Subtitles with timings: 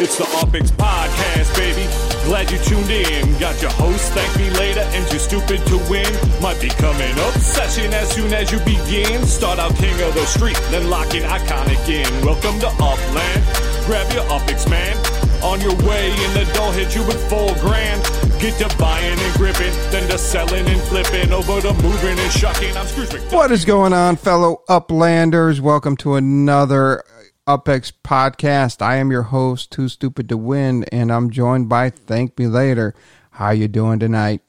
[0.00, 1.84] It's the UpX Podcast, baby.
[2.24, 3.38] Glad you tuned in.
[3.38, 6.08] Got your host, thank me later, and too stupid to win.
[6.40, 9.26] Might become an obsession as soon as you begin.
[9.26, 12.08] Start out king of the street, then lock in iconic in.
[12.24, 13.44] Welcome to Upland.
[13.84, 14.96] Grab your UpX, man.
[15.44, 18.00] On your way, and the dough hit you with full grand.
[18.40, 22.74] Get to buying and gripping, then to selling and flipping, over to moving and shucking.
[22.74, 23.20] I'm Scrooge.
[23.30, 25.60] What is going on, fellow Uplanders?
[25.60, 27.04] Welcome to another
[27.46, 28.82] UpX podcast.
[28.82, 32.94] I am your host, Too Stupid to Win, and I'm joined by Thank Me Later.
[33.30, 34.42] How you doing tonight?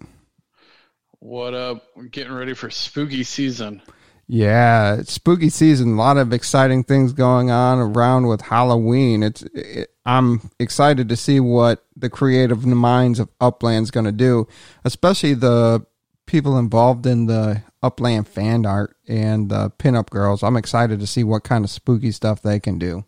[1.20, 1.84] What up?
[1.96, 3.82] We're getting ready for spooky season.
[4.28, 5.94] Yeah, it's spooky season.
[5.94, 9.24] A lot of exciting things going on around with Halloween.
[9.24, 14.48] It's it, I'm excited to see what the creative minds of Upland's going to do,
[14.84, 15.86] especially the
[16.28, 20.44] people involved in the Upland fan art and the pinup girls.
[20.44, 23.06] I'm excited to see what kind of spooky stuff they can do.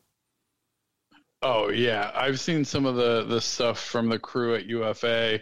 [1.45, 5.41] Oh yeah, I've seen some of the the stuff from the crew at UFA.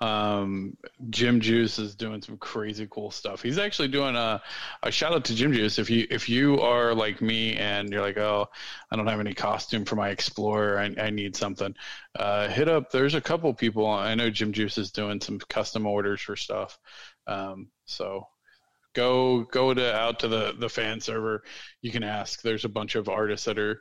[0.00, 0.78] Um,
[1.10, 3.42] Jim Juice is doing some crazy cool stuff.
[3.42, 4.40] He's actually doing a,
[4.82, 5.78] a shout out to Jim Juice.
[5.78, 8.48] If you if you are like me and you're like, oh,
[8.90, 11.74] I don't have any costume for my Explorer, I, I need something.
[12.18, 12.90] Uh, hit up.
[12.90, 13.86] There's a couple people.
[13.86, 16.78] I know Jim Juice is doing some custom orders for stuff.
[17.26, 18.26] Um, so
[18.94, 21.42] go go to out to the the fan server.
[21.80, 22.42] You can ask.
[22.42, 23.80] There's a bunch of artists that are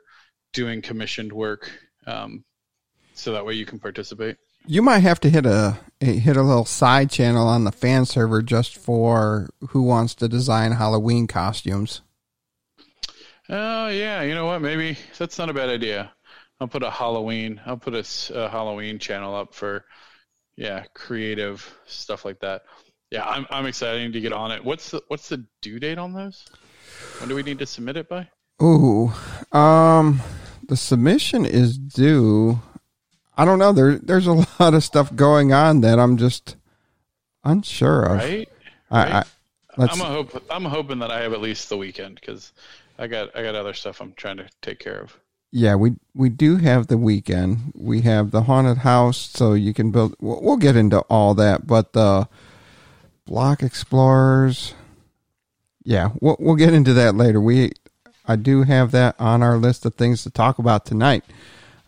[0.54, 1.72] doing commissioned work,
[2.08, 2.44] um,
[3.14, 4.38] so that way you can participate.
[4.68, 8.42] You might have to hit a hit a little side channel on the fan server
[8.42, 12.02] just for who wants to design Halloween costumes.
[13.50, 14.62] Oh yeah, you know what?
[14.62, 16.12] Maybe that's not a bad idea.
[16.60, 17.60] I'll put a Halloween.
[17.66, 19.84] I'll put a, a Halloween channel up for
[20.56, 22.62] yeah creative stuff like that.
[23.12, 24.64] Yeah, I'm I'm excited to get on it.
[24.64, 26.46] What's the what's the due date on those?
[27.20, 28.30] When do we need to submit it by?
[28.64, 29.12] Ooh,
[29.52, 30.22] um,
[30.68, 32.62] the submission is due.
[33.36, 33.74] I don't know.
[33.74, 36.56] There, there's a lot of stuff going on that I'm just
[37.44, 38.18] unsure of.
[38.20, 38.50] Right.
[38.90, 39.24] I, I,
[39.78, 40.44] let's, I'm a hope.
[40.50, 42.54] I'm hoping that I have at least the weekend because
[42.98, 45.20] I got I got other stuff I'm trying to take care of.
[45.52, 47.74] yeah, we we do have the weekend.
[47.76, 50.16] We have the haunted house, so you can build.
[50.22, 52.30] We'll, we'll get into all that, but the
[53.32, 54.76] block explorers.
[55.86, 57.40] Yeah, we'll we'll get into that later.
[57.40, 57.72] We
[58.28, 61.24] I do have that on our list of things to talk about tonight.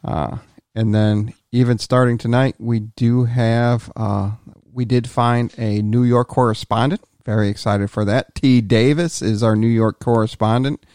[0.05, 0.37] Uh,
[0.73, 4.31] and then even starting tonight, we do have uh,
[4.71, 7.01] we did find a New York correspondent.
[7.25, 8.33] Very excited for that.
[8.35, 8.61] T.
[8.61, 10.85] Davis is our New York correspondent.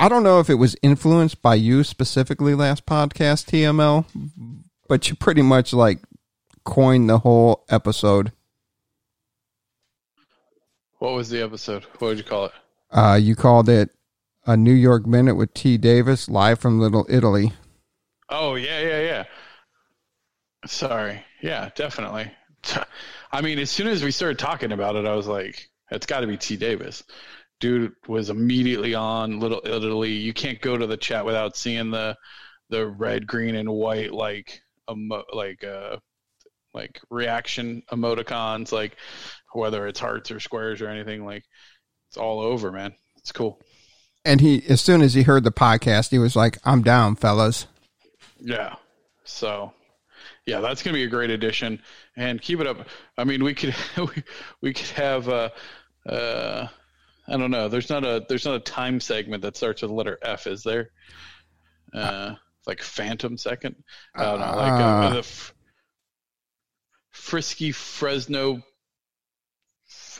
[0.00, 4.04] I don't know if it was influenced by you specifically last podcast, TML,
[4.88, 6.00] but you pretty much like
[6.64, 8.32] coined the whole episode.
[11.00, 11.84] What was the episode?
[11.98, 12.52] What would you call it?
[12.90, 13.88] Uh, you called it
[14.44, 15.78] a New York Minute with T.
[15.78, 17.54] Davis live from Little Italy.
[18.28, 19.24] Oh yeah, yeah, yeah.
[20.66, 21.24] Sorry.
[21.40, 22.30] Yeah, definitely.
[23.32, 26.20] I mean, as soon as we started talking about it, I was like, it's got
[26.20, 26.58] to be T.
[26.58, 27.02] Davis.
[27.60, 30.12] Dude was immediately on Little Italy.
[30.12, 32.14] You can't go to the chat without seeing the
[32.68, 34.60] the red, green, and white like
[34.90, 35.96] emo- like uh
[36.74, 38.96] like reaction emoticons, like
[39.52, 41.24] whether it's hearts or squares or anything.
[41.24, 41.44] Like
[42.08, 42.94] it's all over, man.
[43.18, 43.60] It's cool.
[44.24, 47.66] And he, as soon as he heard the podcast, he was like, "I'm down, fellas."
[48.38, 48.74] Yeah.
[49.24, 49.72] So,
[50.46, 51.80] yeah, that's going to be a great addition.
[52.16, 52.86] And keep it up.
[53.16, 54.22] I mean, we could we,
[54.60, 55.48] we could have uh
[56.06, 56.66] uh
[57.28, 57.68] I don't know.
[57.68, 60.62] There's not a there's not a time segment that starts with the letter F, is
[60.64, 60.90] there?
[61.94, 62.34] Uh,
[62.66, 63.76] like Phantom Second.
[64.14, 64.56] I don't know.
[64.56, 65.10] Like uh, Uh.
[65.14, 65.54] the f-
[67.10, 68.62] Frisky Fresno.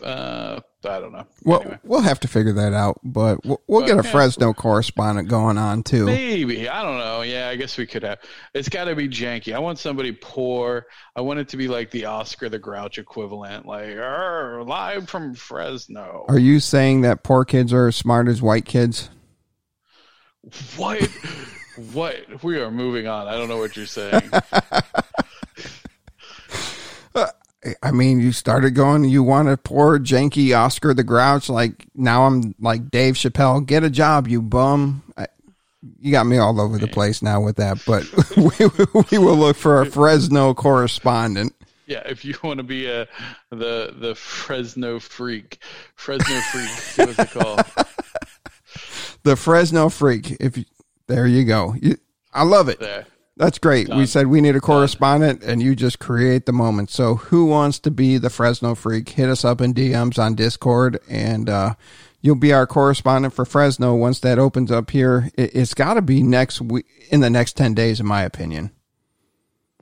[0.02, 1.26] Uh, I don't know.
[1.44, 1.78] Well, Anyway.
[1.84, 4.10] we'll have to figure that out, but we'll, we'll But, get a yeah.
[4.12, 6.06] Fresno correspondent going on too.
[6.06, 7.20] Maybe I don't know.
[7.22, 8.18] Yeah, I guess we could have.
[8.54, 9.54] It's got to be janky.
[9.54, 10.86] I want somebody poor.
[11.14, 16.24] I want it to be like the Oscar the Grouch equivalent, like live from Fresno.
[16.28, 19.10] Are you saying that poor kids are as smart as white kids?
[20.76, 21.02] What?
[21.92, 22.42] what?
[22.42, 23.28] We are moving on.
[23.28, 24.30] I don't know what you're saying.
[27.82, 31.48] I mean, you started going, you want a poor, janky Oscar the Grouch.
[31.48, 35.02] Like, now I'm like Dave Chappelle, get a job, you bum.
[35.16, 35.26] I,
[36.00, 38.04] you got me all over the place now with that, but
[38.36, 41.54] we, we will look for a Fresno correspondent.
[41.86, 43.06] yeah, if you want to be a
[43.50, 45.58] the the Fresno freak,
[45.96, 47.08] Fresno freak.
[47.08, 47.64] What's it called?
[49.22, 50.36] The Fresno Freak.
[50.40, 50.64] If you,
[51.06, 51.74] there you go.
[51.80, 51.96] You,
[52.32, 52.80] I love it.
[52.80, 53.06] There.
[53.40, 53.88] That's great.
[53.88, 56.90] We said we need a correspondent, and you just create the moment.
[56.90, 59.08] So, who wants to be the Fresno Freak?
[59.08, 61.74] Hit us up in DMs on Discord, and uh,
[62.20, 65.30] you'll be our correspondent for Fresno once that opens up here.
[65.38, 68.72] It, it's got to be next week, in the next ten days, in my opinion.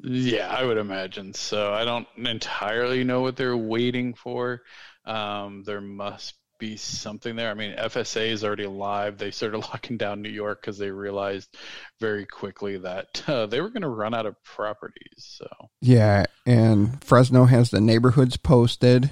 [0.05, 1.75] Yeah, I would imagine so.
[1.75, 4.63] I don't entirely know what they're waiting for.
[5.05, 7.51] Um, there must be something there.
[7.51, 9.19] I mean, FSA is already live.
[9.19, 11.57] They started locking down New York because they realized
[12.01, 15.37] very quickly that uh, they were going to run out of properties.
[15.39, 15.49] So
[15.81, 19.11] yeah, and Fresno has the neighborhoods posted.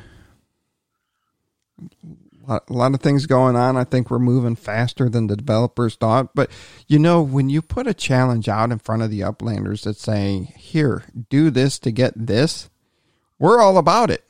[2.49, 3.77] A lot of things going on.
[3.77, 6.33] I think we're moving faster than the developers thought.
[6.33, 6.51] But
[6.87, 10.53] you know, when you put a challenge out in front of the uplanders that's saying,
[10.57, 12.71] "Here, do this to get this,"
[13.41, 14.23] we're all about it.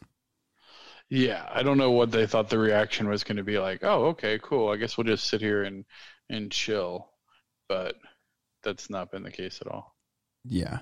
[1.08, 3.82] Yeah, I don't know what they thought the reaction was going to be like.
[3.84, 4.70] Oh, okay, cool.
[4.70, 5.84] I guess we'll just sit here and
[6.28, 7.10] and chill.
[7.68, 7.96] But
[8.64, 9.95] that's not been the case at all.
[10.48, 10.80] Yeah.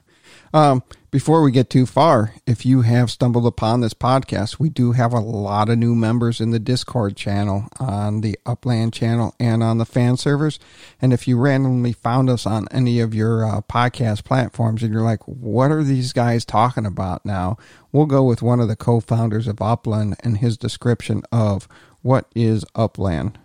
[0.52, 4.92] Um, before we get too far, if you have stumbled upon this podcast, we do
[4.92, 9.62] have a lot of new members in the Discord channel, on the Upland channel, and
[9.62, 10.58] on the fan servers.
[11.00, 15.02] And if you randomly found us on any of your uh, podcast platforms and you're
[15.02, 17.56] like, what are these guys talking about now?
[17.92, 21.68] We'll go with one of the co founders of Upland and his description of
[22.02, 23.38] what is Upland.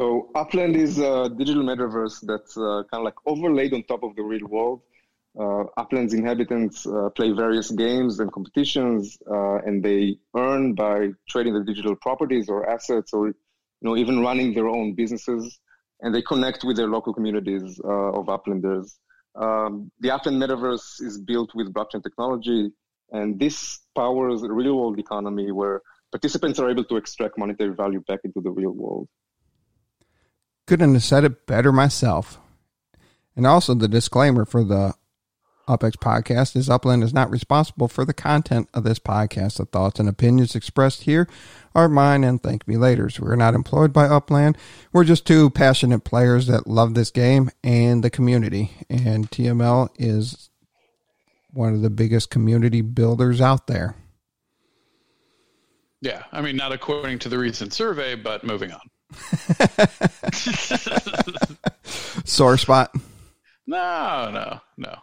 [0.00, 4.16] So Upland is a digital metaverse that's uh, kind of like overlaid on top of
[4.16, 4.80] the real world.
[5.38, 11.52] Uh, Upland's inhabitants uh, play various games and competitions, uh, and they earn by trading
[11.52, 13.34] the digital properties or assets, or you
[13.82, 15.60] know even running their own businesses.
[16.00, 18.96] And they connect with their local communities uh, of Uplanders.
[19.34, 22.70] Um, the Upland metaverse is built with blockchain technology,
[23.10, 28.20] and this powers a real-world economy where participants are able to extract monetary value back
[28.24, 29.06] into the real world
[30.70, 32.38] couldn't have said it better myself.
[33.34, 34.94] And also, the disclaimer for the
[35.66, 39.56] UpX podcast is Upland is not responsible for the content of this podcast.
[39.56, 41.26] The thoughts and opinions expressed here
[41.74, 43.18] are mine and thank me laters.
[43.18, 44.56] We're not employed by Upland.
[44.92, 48.70] We're just two passionate players that love this game and the community.
[48.88, 50.50] And TML is
[51.50, 53.96] one of the biggest community builders out there.
[56.00, 58.82] Yeah, I mean, not according to the recent survey, but moving on.
[62.24, 62.94] Sore spot?
[63.66, 64.94] No, no, no.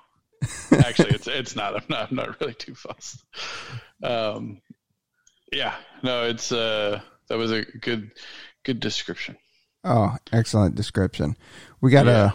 [0.71, 1.75] Actually, it's it's not.
[1.75, 2.09] I'm not.
[2.09, 3.23] I'm not really too fussed.
[4.03, 4.61] Um,
[5.51, 8.11] yeah, no, it's uh, that was a good,
[8.63, 9.37] good description.
[9.83, 11.35] Oh, excellent description.
[11.81, 12.31] We got yeah.
[12.31, 12.33] a,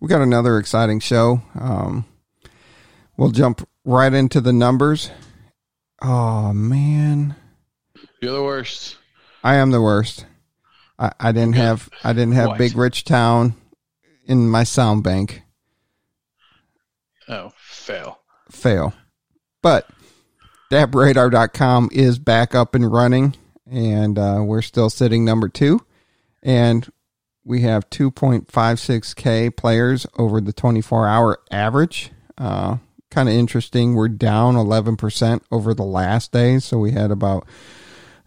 [0.00, 1.42] we got another exciting show.
[1.58, 2.06] Um,
[3.16, 5.10] we'll jump right into the numbers.
[6.00, 7.36] Oh man,
[8.20, 8.96] you're the worst.
[9.44, 10.26] I am the worst.
[10.98, 11.62] I, I didn't okay.
[11.62, 12.58] have I didn't have what?
[12.58, 13.54] Big Rich Town
[14.24, 15.42] in my sound bank.
[17.28, 18.20] Oh, fail.
[18.50, 18.94] Fail.
[19.62, 19.88] But
[20.70, 23.34] dappradar.com is back up and running,
[23.70, 25.80] and uh, we're still sitting number two.
[26.42, 26.88] And
[27.44, 32.10] we have 2.56K players over the 24 hour average.
[32.38, 32.76] Uh,
[33.10, 33.94] kind of interesting.
[33.94, 36.58] We're down 11% over the last day.
[36.58, 37.46] So we had about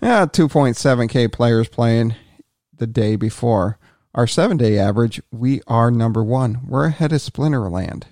[0.02, 2.16] yeah, 2.7K players playing
[2.80, 3.78] the day before.
[4.16, 6.62] Our seven day average, we are number one.
[6.68, 8.06] We're ahead of Splinterland.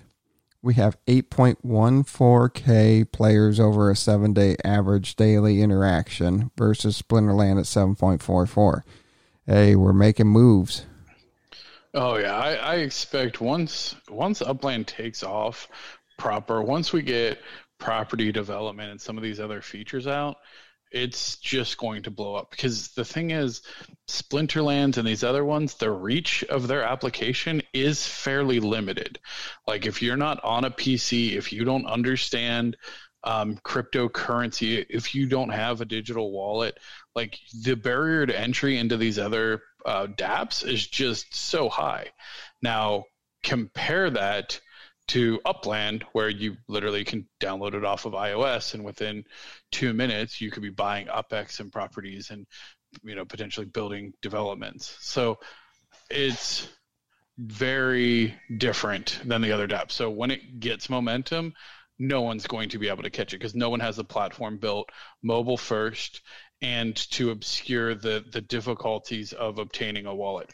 [0.62, 8.82] We have 8.14K players over a seven day average daily interaction versus Splinterland at 7.44.
[9.46, 10.86] Hey, we're making moves.
[11.94, 15.68] Oh yeah, I, I expect once once Upland takes off
[16.18, 17.40] proper, once we get
[17.78, 20.36] property development and some of these other features out,
[20.90, 22.50] it's just going to blow up.
[22.50, 23.62] Because the thing is
[24.08, 29.18] splinterlands and these other ones the reach of their application is fairly limited.
[29.66, 32.76] Like if you're not on a pc if you don't understand
[33.24, 36.78] um, cryptocurrency if you don't have a digital wallet
[37.14, 42.06] like the barrier to entry into these other uh, dapps is just so high.
[42.62, 43.04] Now
[43.42, 44.60] compare that
[45.08, 49.24] to Upland, where you literally can download it off of iOS, and within
[49.72, 52.46] two minutes, you could be buying UpX and properties, and
[53.02, 54.96] you know potentially building developments.
[55.00, 55.38] So
[56.10, 56.68] it's
[57.38, 59.92] very different than the other dApps.
[59.92, 61.54] So when it gets momentum,
[61.98, 64.58] no one's going to be able to catch it because no one has a platform
[64.58, 64.90] built
[65.22, 66.22] mobile first
[66.60, 70.52] and to obscure the the difficulties of obtaining a wallet.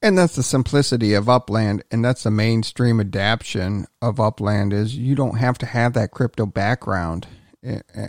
[0.00, 5.16] And that's the simplicity of Upland, and that's the mainstream adaptation of Upland is you
[5.16, 7.26] don't have to have that crypto background.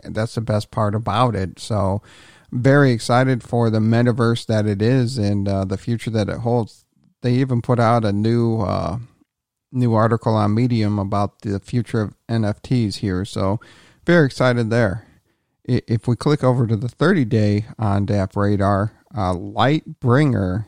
[0.03, 1.59] That's the best part about it.
[1.59, 2.03] So,
[2.51, 6.85] very excited for the metaverse that it is and uh, the future that it holds.
[7.21, 8.99] They even put out a new uh,
[9.71, 13.25] new article on Medium about the future of NFTs here.
[13.25, 13.59] So,
[14.05, 15.05] very excited there.
[15.65, 20.65] If we click over to the 30 day on DApp Radar, Uh, Lightbringer,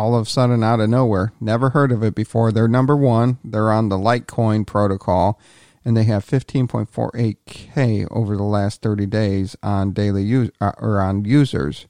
[0.00, 2.50] all of a sudden out of nowhere, never heard of it before.
[2.50, 3.36] They're number one.
[3.44, 5.38] They're on the Litecoin protocol,
[5.84, 11.26] and they have 15.48k over the last 30 days on daily use uh, or on
[11.26, 11.86] users.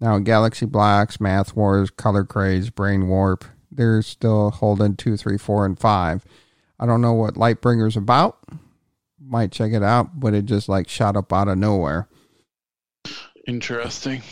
[0.00, 5.64] Now, Galaxy Blocks, Math Wars, Color Craze, Brain Warp, they're still holding two, three, four,
[5.64, 6.24] and five.
[6.80, 8.38] I don't know what Lightbringer's about.
[9.24, 12.08] Might check it out, but it just like shot up out of nowhere.
[13.46, 14.22] Interesting.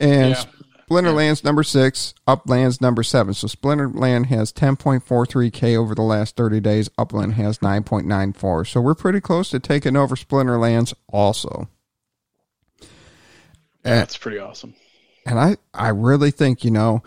[0.00, 0.44] And Yeah.
[0.90, 3.32] Splinterland's number six, Upland's number seven.
[3.32, 6.90] So Splinterland has 10.43K over the last 30 days.
[6.98, 8.66] Upland has 9.94.
[8.66, 11.68] So we're pretty close to taking over Splinterlands also.
[13.82, 14.74] That's pretty awesome.
[15.24, 17.04] And I, I really think, you know,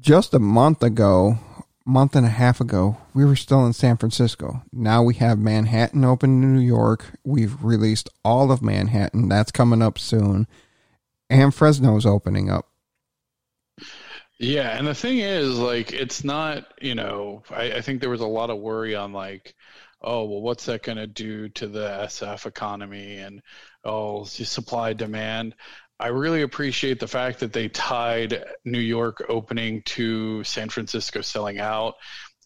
[0.00, 1.38] just a month ago,
[1.84, 4.62] month and a half ago, we were still in San Francisco.
[4.72, 7.04] Now we have Manhattan open in New York.
[7.22, 9.28] We've released all of Manhattan.
[9.28, 10.48] That's coming up soon.
[11.30, 12.68] And Fresno's opening up.
[14.38, 18.20] Yeah, and the thing is, like, it's not, you know, I, I think there was
[18.20, 19.54] a lot of worry on like,
[20.00, 23.42] oh, well, what's that going to do to the SF economy and
[23.84, 25.54] oh, supply demand.
[26.00, 31.58] I really appreciate the fact that they tied New York opening to San Francisco selling
[31.58, 31.94] out,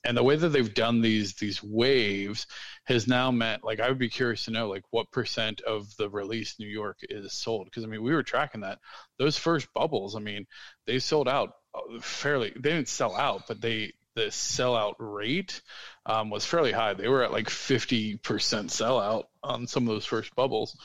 [0.04, 2.46] and the way that they've done these these waves
[2.84, 6.08] has now meant like I would be curious to know like what percent of the
[6.08, 7.66] release New York is sold?
[7.66, 8.78] Because I mean we were tracking that.
[9.18, 10.46] Those first bubbles I mean
[10.86, 15.62] they sold out uh, fairly they didn't sell out but they the sellout rate
[16.06, 16.94] um, was fairly high.
[16.94, 20.76] They were at like 50% sellout on some of those first bubbles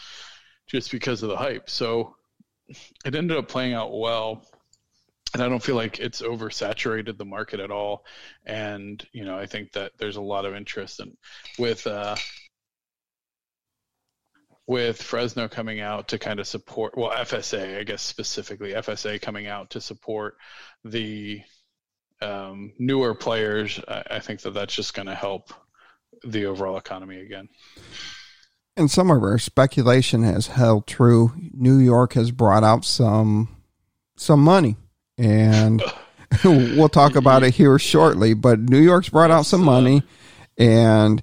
[0.67, 1.69] just because of the hype.
[1.69, 2.15] So
[3.05, 4.45] it ended up playing out well
[5.33, 8.05] and I don't feel like it's oversaturated the market at all.
[8.45, 11.15] And you know, I think that there's a lot of interest in
[11.57, 12.15] with uh,
[14.67, 16.97] with Fresno coming out to kind of support.
[16.97, 20.35] Well, FSA, I guess specifically FSA coming out to support
[20.83, 21.41] the
[22.21, 23.79] um, newer players.
[23.87, 25.53] I, I think that that's just going to help
[26.23, 27.47] the overall economy again.
[28.75, 31.33] And some of our speculation has held true.
[31.53, 33.49] New York has brought out some
[34.15, 34.75] some money,
[35.17, 35.81] and
[36.43, 38.33] we'll talk about it here shortly.
[38.33, 40.03] But New York's brought out some money,
[40.57, 41.21] and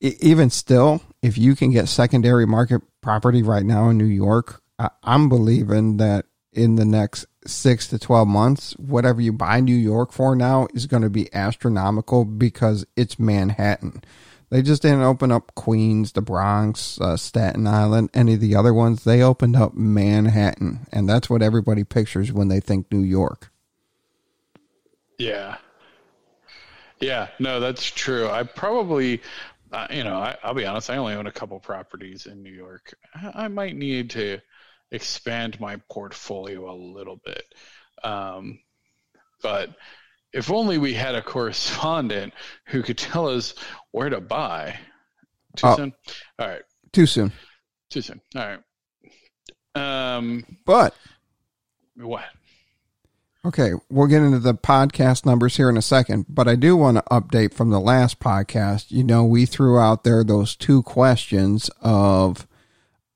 [0.00, 4.60] even still, if you can get secondary market property right now in New York,
[5.02, 10.12] I'm believing that in the next six to 12 months, whatever you buy New York
[10.12, 14.02] for now is going to be astronomical because it's Manhattan.
[14.52, 18.74] They just didn't open up Queens, the Bronx, uh, Staten Island, any of the other
[18.74, 19.02] ones.
[19.02, 23.50] They opened up Manhattan, and that's what everybody pictures when they think New York.
[25.16, 25.56] Yeah.
[27.00, 28.28] Yeah, no, that's true.
[28.28, 29.22] I probably,
[29.72, 32.52] uh, you know, I, I'll be honest, I only own a couple properties in New
[32.52, 32.92] York.
[33.14, 34.38] I, I might need to
[34.90, 37.54] expand my portfolio a little bit.
[38.04, 38.58] Um,
[39.42, 39.70] but
[40.32, 42.32] if only we had a correspondent
[42.66, 43.54] who could tell us
[43.90, 44.78] where to buy.
[45.56, 45.76] Too Oh.
[45.76, 45.92] soon?
[46.38, 46.62] All right.
[46.92, 47.32] Too soon.
[47.90, 48.20] Too soon.
[48.36, 48.58] All right.
[49.74, 50.94] Um, But
[51.96, 52.24] what?
[53.44, 56.98] Okay, we'll get into the podcast numbers here in a second, but I do want
[56.98, 58.92] to update from the last podcast.
[58.92, 62.46] You know, we threw out there those two questions of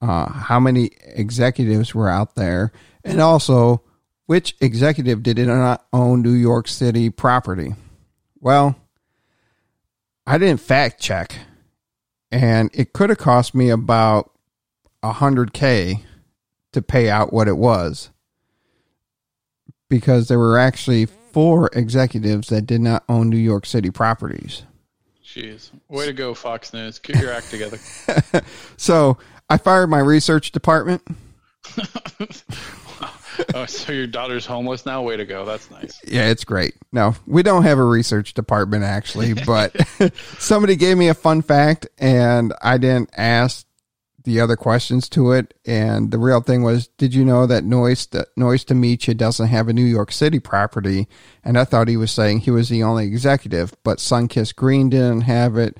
[0.02, 2.72] uh, how many executives were out there,
[3.04, 3.82] and also
[4.26, 7.74] which executive did not own New York City property.
[8.40, 8.76] Well,
[10.26, 11.36] I didn't fact check,
[12.30, 14.30] and it could have cost me about
[15.02, 16.02] a hundred k
[16.72, 18.10] to pay out what it was
[19.88, 24.62] because there were actually four executives that did not own New York City properties.
[25.24, 25.70] Jeez.
[25.88, 26.98] Way to go, Fox News.
[26.98, 27.78] Get your act together.
[28.78, 29.18] So
[29.48, 31.02] I fired my research department.
[33.54, 35.02] oh, so your daughter's homeless now?
[35.02, 35.44] Way to go.
[35.44, 36.00] That's nice.
[36.06, 36.74] Yeah, it's great.
[36.92, 39.76] No, we don't have a research department actually, but
[40.38, 43.66] somebody gave me a fun fact and I didn't ask
[44.26, 45.54] the other questions to it.
[45.64, 49.14] And the real thing was, did you know that Noise to, Noise to Meet You
[49.14, 51.08] doesn't have a New York City property?
[51.44, 55.22] And I thought he was saying he was the only executive, but Sunkiss Green didn't
[55.22, 55.78] have it.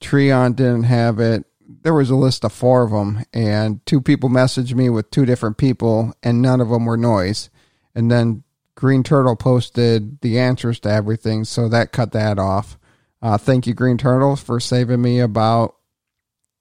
[0.00, 1.44] Treon didn't have it.
[1.68, 5.26] There was a list of four of them, and two people messaged me with two
[5.26, 7.50] different people, and none of them were Noise.
[7.94, 8.42] And then
[8.74, 12.78] Green Turtle posted the answers to everything, so that cut that off.
[13.20, 15.74] Uh, thank you, Green Turtle, for saving me about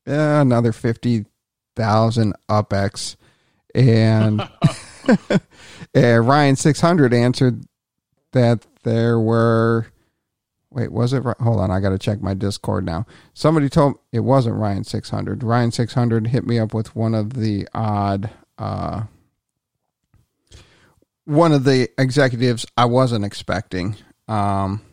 [0.07, 1.25] uh, another fifty
[1.75, 3.15] thousand UpX,
[3.75, 4.41] and
[5.93, 7.63] and Ryan six hundred answered
[8.31, 9.87] that there were.
[10.77, 11.24] Wait, was it?
[11.24, 13.07] Hold on, I got to check my Discord now.
[13.34, 15.41] Somebody told it wasn't Ryan six hundred.
[15.41, 18.29] Ryan six hundred hit me up with one of the odd.
[18.60, 19.05] Uh,
[21.25, 23.96] one of the executives I wasn't expecting.
[24.27, 24.84] Um,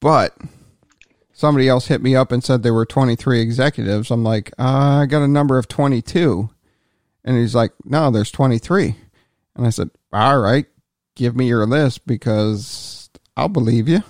[0.00, 0.34] but
[1.34, 4.10] somebody else hit me up and said there were 23 executives.
[4.10, 6.48] I'm like, uh, I got a number of 22.
[7.24, 8.96] And he's like, no, there's 23.
[9.54, 10.64] And I said, all right,
[11.14, 12.99] give me your list because
[13.40, 14.02] I'll believe you.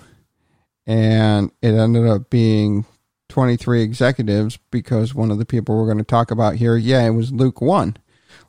[0.85, 2.85] And it ended up being
[3.29, 7.11] 23 executives because one of the people we're going to talk about here, yeah, it
[7.11, 7.95] was Luke 1.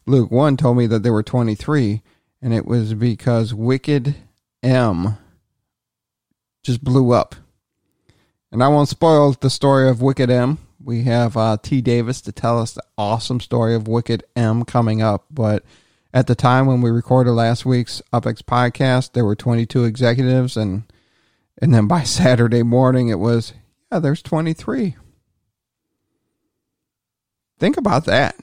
[0.07, 2.03] Luke 1 told me that there were 23,
[2.41, 4.17] and it was because Wicked
[4.65, 5.19] M
[6.65, 7.37] just blew up.
[8.51, 10.59] And I won't spoil the story of Wicked M.
[10.83, 11.81] We have uh, T.
[11.81, 15.27] Davis to tell us the awesome story of Wicked M coming up.
[15.31, 15.65] But
[16.13, 20.85] at the time when we recorded last week's UpX podcast, there were 22 executives, and
[21.61, 23.53] and then by Saturday morning, it was
[23.91, 24.97] yeah, there's 23.
[27.59, 28.37] Think about that.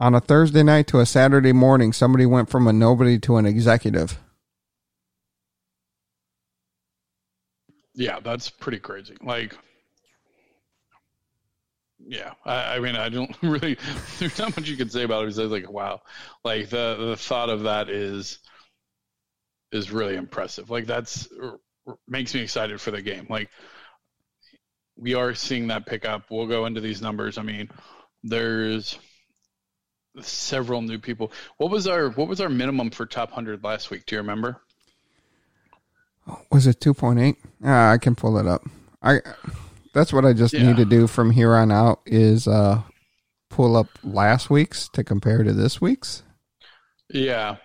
[0.00, 3.46] On a Thursday night to a Saturday morning, somebody went from a nobody to an
[3.46, 4.18] executive.
[7.94, 9.16] Yeah, that's pretty crazy.
[9.22, 9.56] Like,
[12.06, 13.78] yeah, I, I, mean, I don't really.
[14.18, 15.28] There's not much you can say about it.
[15.28, 16.02] It's like, wow,
[16.44, 18.38] like the the thought of that is
[19.72, 20.70] is really impressive.
[20.70, 21.28] Like that's
[22.08, 23.26] makes me excited for the game.
[23.28, 23.50] Like
[24.96, 26.24] we are seeing that pick up.
[26.30, 27.38] We'll go into these numbers.
[27.38, 27.68] I mean,
[28.22, 28.98] there's
[30.20, 31.32] several new people.
[31.56, 34.06] What was our what was our minimum for top hundred last week?
[34.06, 34.60] Do you remember?
[36.50, 37.36] Was it two point eight?
[37.64, 38.62] Uh, I can pull it up.
[39.02, 39.20] I
[39.94, 40.66] that's what I just yeah.
[40.66, 42.82] need to do from here on out is uh,
[43.48, 46.22] pull up last week's to compare to this week's.
[47.08, 47.56] Yeah.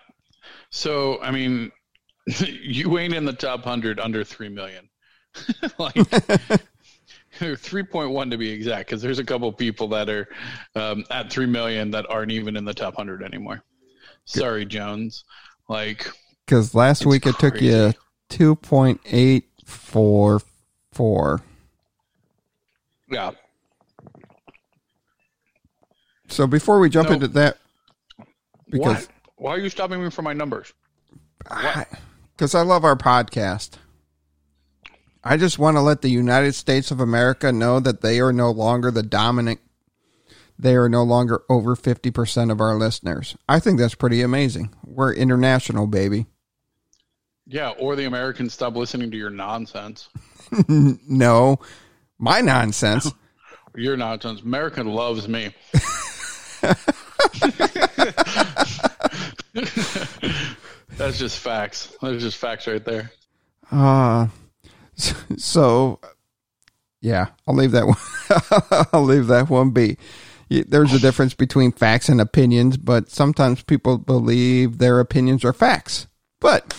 [0.70, 1.72] So I mean,
[2.26, 4.88] you ain't in the top hundred under three million.
[5.78, 5.96] like
[7.58, 10.28] three point one to be exact, because there's a couple people that are
[10.76, 13.62] um, at three million that aren't even in the top hundred anymore.
[14.24, 15.24] Sorry, Jones.
[15.68, 16.08] Like
[16.46, 17.92] because last week it took you
[18.28, 20.40] two point eight four
[20.92, 21.42] four.
[23.10, 23.32] Yeah.
[26.28, 27.58] So before we jump into that,
[28.70, 29.08] because what?
[29.36, 30.72] why are you stopping me from my numbers?
[31.38, 33.72] Because I, I love our podcast.
[35.22, 38.50] I just want to let the United States of America know that they are no
[38.50, 39.60] longer the dominant.
[40.58, 43.36] They are no longer over 50% of our listeners.
[43.48, 44.74] I think that's pretty amazing.
[44.84, 46.26] We're international, baby.
[47.46, 50.08] Yeah, or the Americans stop listening to your nonsense.
[50.68, 51.58] no,
[52.20, 53.12] my nonsense.
[53.74, 54.42] your nonsense.
[54.42, 55.54] America loves me.
[60.96, 61.96] That's just facts.
[62.02, 63.10] That's just facts right there.
[63.70, 64.28] Uh
[65.36, 66.00] so
[67.00, 68.86] yeah, I'll leave that one.
[68.92, 69.96] I'll leave that one be.
[70.50, 76.08] There's a difference between facts and opinions, but sometimes people believe their opinions are facts.
[76.40, 76.76] But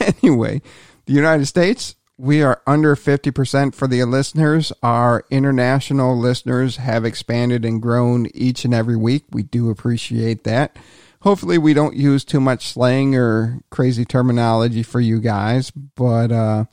[0.00, 0.62] anyway,
[1.06, 4.72] the United States, we are under 50% for the listeners.
[4.82, 9.24] Our international listeners have expanded and grown each and every week.
[9.30, 10.76] We do appreciate that
[11.24, 16.66] hopefully we don't use too much slang or crazy terminology for you guys, but uh,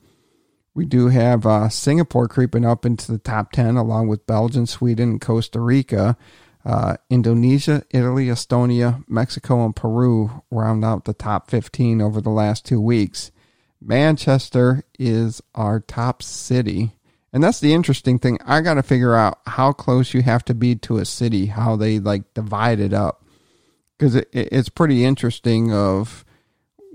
[0.74, 5.18] we do have uh, Singapore creeping up into the top 10, along with Belgium, Sweden,
[5.18, 6.16] Costa Rica.
[6.64, 12.64] Uh, Indonesia, Italy, Estonia, Mexico, and Peru round out the top 15 over the last
[12.64, 13.32] two weeks.
[13.86, 16.96] Manchester is our top city.
[17.32, 18.38] And that's the interesting thing.
[18.44, 21.76] I got to figure out how close you have to be to a city, how
[21.76, 23.22] they like divide it up
[24.02, 26.24] because it, it's pretty interesting of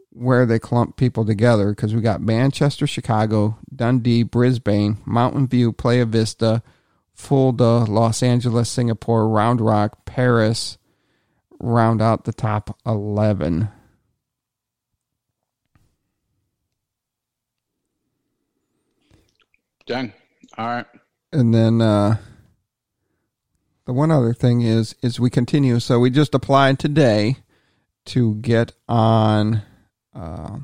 [0.09, 6.05] where they clump people together because we got Manchester, Chicago, Dundee, Brisbane, Mountain View, Playa
[6.05, 6.61] Vista,
[7.13, 10.77] Fulda, Los Angeles, Singapore, Round Rock, Paris
[11.61, 13.69] round out the top 11.
[19.87, 20.13] Dang.
[20.57, 20.85] All right.
[21.31, 22.17] And then uh
[23.85, 25.79] the one other thing is is we continue.
[25.79, 27.37] So we just applied today
[28.07, 29.63] to get on
[30.13, 30.57] uh,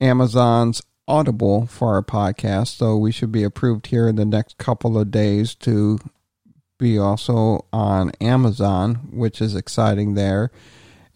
[0.00, 2.68] Amazon's Audible for our podcast.
[2.76, 5.98] So we should be approved here in the next couple of days to
[6.78, 10.50] be also on Amazon, which is exciting there.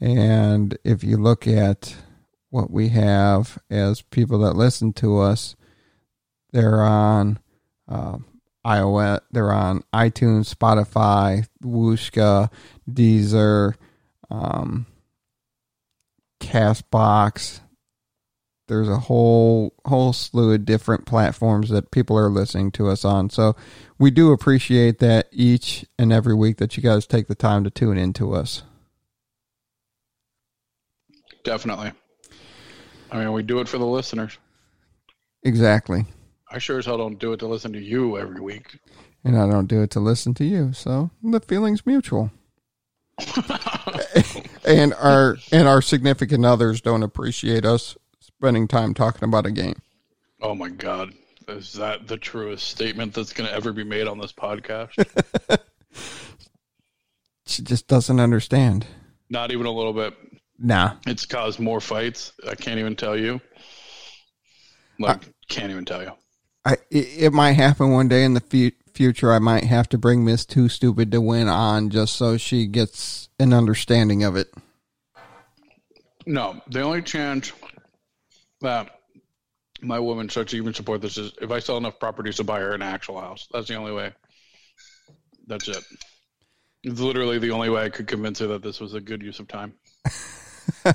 [0.00, 1.96] And if you look at
[2.50, 5.56] what we have as people that listen to us,
[6.56, 7.38] they're on
[7.86, 8.16] uh,
[8.64, 9.20] iOS.
[9.30, 12.50] They're on iTunes, Spotify, Whooshkaa,
[12.90, 13.74] Deezer,
[14.30, 14.86] um,
[16.40, 17.60] Castbox.
[18.68, 23.28] There's a whole whole slew of different platforms that people are listening to us on.
[23.28, 23.54] So
[23.98, 27.70] we do appreciate that each and every week that you guys take the time to
[27.70, 28.62] tune in to us.
[31.44, 31.92] Definitely.
[33.12, 34.38] I mean, we do it for the listeners.
[35.44, 36.06] Exactly.
[36.50, 38.78] I sure as hell don't do it to listen to you every week.
[39.24, 40.72] And I don't do it to listen to you.
[40.72, 42.30] So the feeling's mutual.
[44.64, 49.80] and our and our significant others don't appreciate us spending time talking about a game.
[50.42, 51.12] Oh my god.
[51.48, 54.92] Is that the truest statement that's going to ever be made on this podcast?
[57.46, 58.86] She just doesn't understand.
[59.30, 60.14] Not even a little bit.
[60.58, 60.96] Nah.
[61.06, 62.32] It's caused more fights.
[62.46, 63.40] I can't even tell you.
[64.98, 66.12] Like, can't even tell you.
[66.66, 69.32] I it, it might happen one day in the fu- future.
[69.32, 73.28] I might have to bring Miss Too Stupid to Win on just so she gets
[73.38, 74.52] an understanding of it.
[76.26, 77.52] No, the only chance
[78.60, 78.90] that
[79.80, 82.58] my woman starts to even support this is if I sell enough properties to buy
[82.58, 83.46] her an actual house.
[83.52, 84.12] That's the only way.
[85.46, 85.84] That's it.
[86.82, 89.38] It's literally the only way I could convince her that this was a good use
[89.38, 89.74] of time.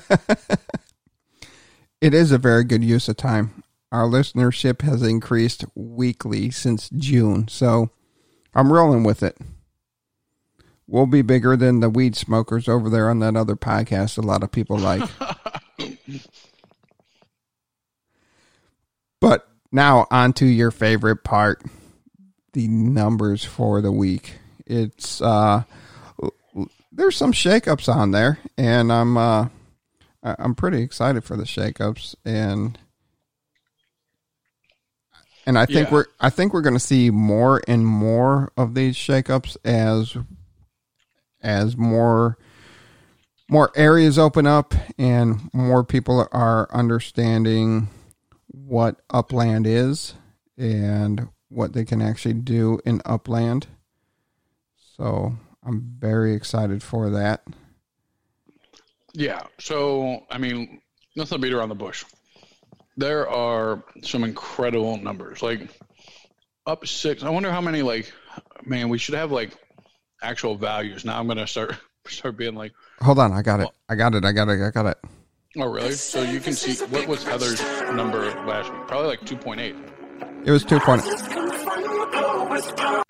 [2.02, 3.64] It is a very good use of time.
[3.92, 7.90] Our listenership has increased weekly since June, so
[8.54, 9.38] I'm rolling with it.
[10.88, 14.44] We'll be bigger than the weed smokers over there on that other podcast a lot
[14.44, 15.10] of people like.
[19.22, 21.64] but now on to your favorite part,
[22.54, 24.36] the numbers for the week.
[24.66, 25.64] It's uh
[26.92, 29.48] there's some shakeups on there and I'm uh
[30.24, 32.78] I'm pretty excited for the shakeups and
[35.46, 35.94] and I think Yeah.
[35.94, 40.16] we're I think we're going to see more and more of these shakeups as
[41.42, 42.38] as more
[43.50, 47.90] more areas open up and more people are understanding
[48.48, 50.14] what upland is
[50.58, 53.68] and what they can actually do in upland.
[54.98, 57.44] So I'm very excited for that.
[59.14, 59.42] Yeah.
[59.60, 60.80] So, I mean,
[61.18, 62.06] let's not beat around the bush.
[62.98, 65.62] There are some incredible numbers, like
[66.66, 67.24] up six.
[67.24, 67.82] I wonder how many.
[67.82, 68.12] Like,
[68.66, 69.52] man, we should have like
[70.22, 71.06] actual values.
[71.06, 71.76] Now I'm gonna start
[72.08, 73.70] start being like, Hold on, I got it.
[73.90, 74.26] I got it.
[74.26, 74.62] I got it.
[74.62, 74.98] I got it.
[75.58, 75.94] oh, really?
[75.94, 77.62] So you can see what was Heather's
[77.94, 78.88] number last week?
[78.88, 80.46] Probably like 2.8.
[80.46, 81.04] It was two point.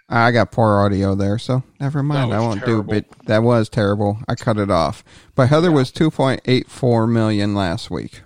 [0.10, 2.34] I got poor audio there, so never mind.
[2.34, 2.84] I won't terrible.
[2.84, 3.06] do it.
[3.28, 4.20] That was terrible.
[4.28, 5.04] I cut it off.
[5.36, 8.22] But Heather was two point eight four million last week.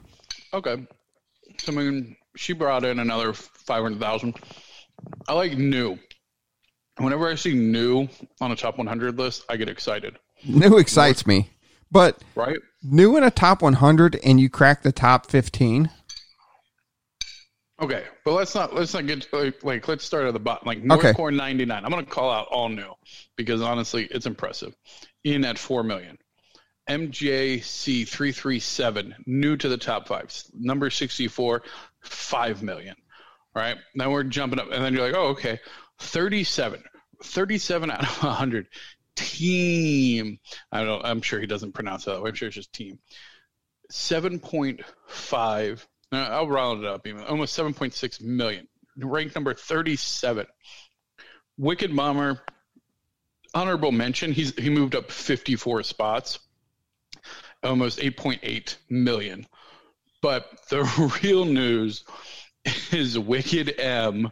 [0.54, 0.88] Okay.
[1.70, 4.36] I mean, she brought in another five hundred thousand.
[5.28, 5.98] I like new.
[6.98, 8.08] Whenever I see new
[8.40, 10.18] on a top 100 list, I get excited.
[10.46, 11.50] New excites me,
[11.92, 12.58] but Right?
[12.84, 15.90] new in a top one hundred and you crack the top fifteen.
[17.82, 20.66] Okay, but let's not let's not get like, like let's start at the bottom.
[20.66, 21.14] Like North Okay.
[21.14, 21.84] Core 99.
[21.84, 22.94] I'm gonna call out all new
[23.36, 24.74] because honestly, it's impressive.
[25.26, 26.18] In at four million.
[26.90, 30.32] MJC 337 new to the top five.
[30.54, 31.64] Number 64,
[32.02, 32.96] five million.
[33.56, 33.78] All right.
[33.96, 35.60] Now we're jumping up, and then you're like, oh, okay,
[36.00, 36.84] 37,
[37.24, 38.68] 37 out of 100.
[39.16, 40.40] Team.
[40.72, 41.02] I don't.
[41.02, 41.10] Know.
[41.10, 42.30] I'm sure he doesn't pronounce it that way.
[42.30, 43.00] I'm sure it's just team.
[43.92, 45.86] 7.5.
[46.12, 47.24] uh, I'll round it up even.
[47.24, 48.68] Almost 7.6 million.
[48.98, 50.48] Ranked number 37.
[51.58, 52.42] Wicked Bomber.
[53.54, 54.34] Honorable mention.
[54.34, 56.40] He's he moved up 54 spots.
[57.66, 59.46] Almost 8.8 million.
[60.22, 60.84] But the
[61.24, 62.04] real news
[62.92, 64.32] is Wicked M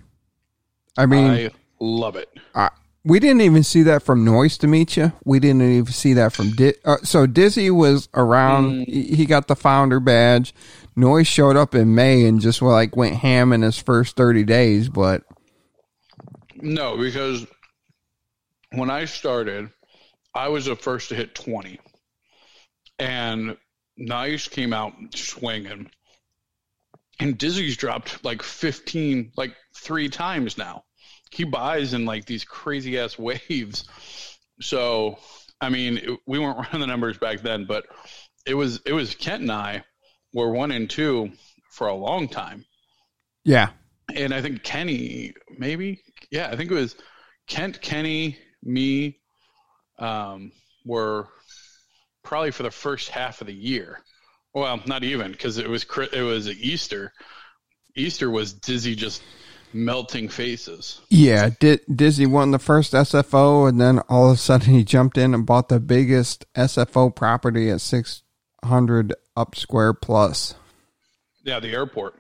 [0.97, 1.51] I mean, I
[1.81, 2.29] love it.
[2.55, 2.71] I,
[3.05, 5.13] we didn't even see that from Noise to meet you.
[5.25, 8.85] We didn't even see that from Di- uh, so Dizzy was around.
[8.87, 10.55] He, he got the founder badge.
[10.97, 14.89] Noise showed up in May and just like went ham in his first thirty days.
[14.89, 15.23] But
[16.57, 17.47] No, because
[18.73, 19.71] when I started,
[20.35, 21.81] I was the first to hit 20.
[22.99, 23.57] And
[23.97, 25.91] Nice came out swinging.
[27.19, 30.85] And Dizzy's dropped like 15, like three times now.
[31.31, 33.85] He buys in like these crazy ass waves.
[34.61, 35.19] So,
[35.61, 37.87] I mean, it, we weren't running the numbers back then, but
[38.47, 39.85] it was, it was Kent and I
[40.33, 41.33] were one and two
[41.71, 42.65] for a long time
[43.45, 43.71] yeah,
[44.15, 46.95] and I think Kenny, maybe, yeah, I think it was
[47.47, 49.19] Kent, Kenny, me,
[49.99, 50.53] um,
[50.85, 51.29] were
[52.23, 53.99] probably for the first half of the year.
[54.53, 57.13] Well, not even because it was it was Easter.
[57.97, 59.23] Easter was Dizzy just
[59.73, 61.01] melting faces.
[61.09, 61.51] yeah.
[61.59, 65.35] Di- Dizzy won the first SFO, and then all of a sudden he jumped in
[65.35, 68.23] and bought the biggest SFO property at six
[68.65, 70.55] hundred Up Square Plus.
[71.45, 72.15] Yeah, the airport.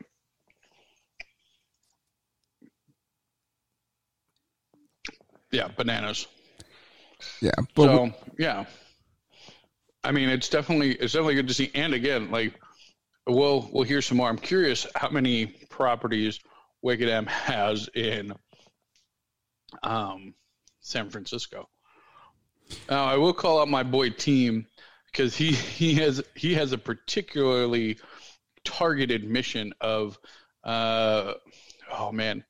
[5.50, 6.26] Yeah, bananas.
[7.40, 8.64] Yeah, but so we- yeah,
[10.04, 11.70] I mean, it's definitely it's definitely good to see.
[11.74, 12.54] And again, like
[13.26, 14.28] we'll we'll hear some more.
[14.28, 16.38] I'm curious how many properties
[16.82, 18.32] Wicked M has in
[19.82, 20.34] um,
[20.80, 21.68] San Francisco.
[22.88, 24.66] Now, I will call out my boy Team
[25.10, 27.98] because he he has he has a particularly
[28.64, 30.18] targeted mission of
[30.64, 31.34] uh
[31.92, 32.44] oh man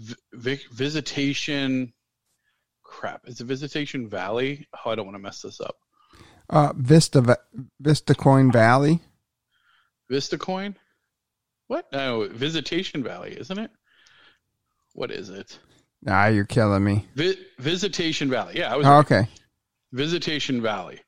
[0.00, 1.92] vi- visitation
[2.82, 5.76] crap is it visitation valley oh i don't want to mess this up
[6.50, 7.38] uh, Vista
[7.80, 9.00] Vista Coin Valley.
[10.08, 10.74] vista coin
[11.72, 13.70] what no visitation valley isn't it
[14.92, 15.58] what is it
[16.06, 17.06] Ah, you're killing me.
[17.14, 19.26] Vi- visitation valley yeah i was Oh, okay.
[19.92, 20.98] Visitation Valley.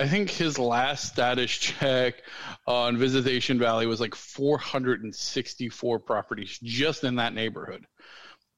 [0.00, 2.14] I think his last status check
[2.66, 7.86] on Visitation Valley was like 464 properties just in that neighborhood,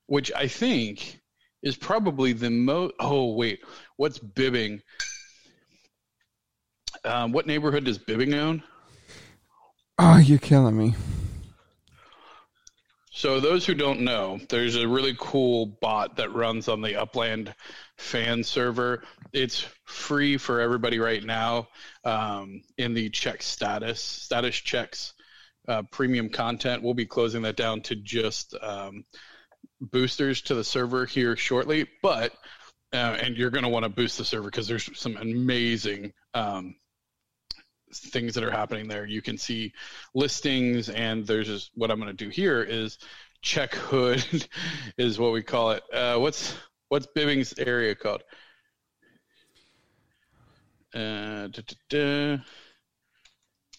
[0.06, 1.20] which I think
[1.62, 2.94] is probably the most.
[3.00, 3.60] Oh, wait.
[3.96, 4.80] What's Bibbing?
[7.04, 8.62] Um, what neighborhood does Bibbing own?
[9.98, 10.94] Oh, you're killing me.
[13.20, 17.54] So, those who don't know, there's a really cool bot that runs on the Upland
[17.98, 19.02] fan server.
[19.34, 21.68] It's free for everybody right now
[22.02, 25.12] um, in the check status, status checks,
[25.68, 26.82] uh, premium content.
[26.82, 29.04] We'll be closing that down to just um,
[29.82, 31.88] boosters to the server here shortly.
[32.00, 32.32] But,
[32.94, 36.74] uh, and you're going to want to boost the server because there's some amazing um,
[37.92, 39.06] things that are happening there.
[39.06, 39.72] You can see
[40.14, 42.98] listings, and there's just what I'm going to do here is
[43.42, 44.24] check hood
[44.98, 45.82] is what we call it.
[45.92, 46.54] Uh, what's
[46.88, 48.22] what's Bibbing's area called?
[50.94, 52.38] Uh, da, da, da.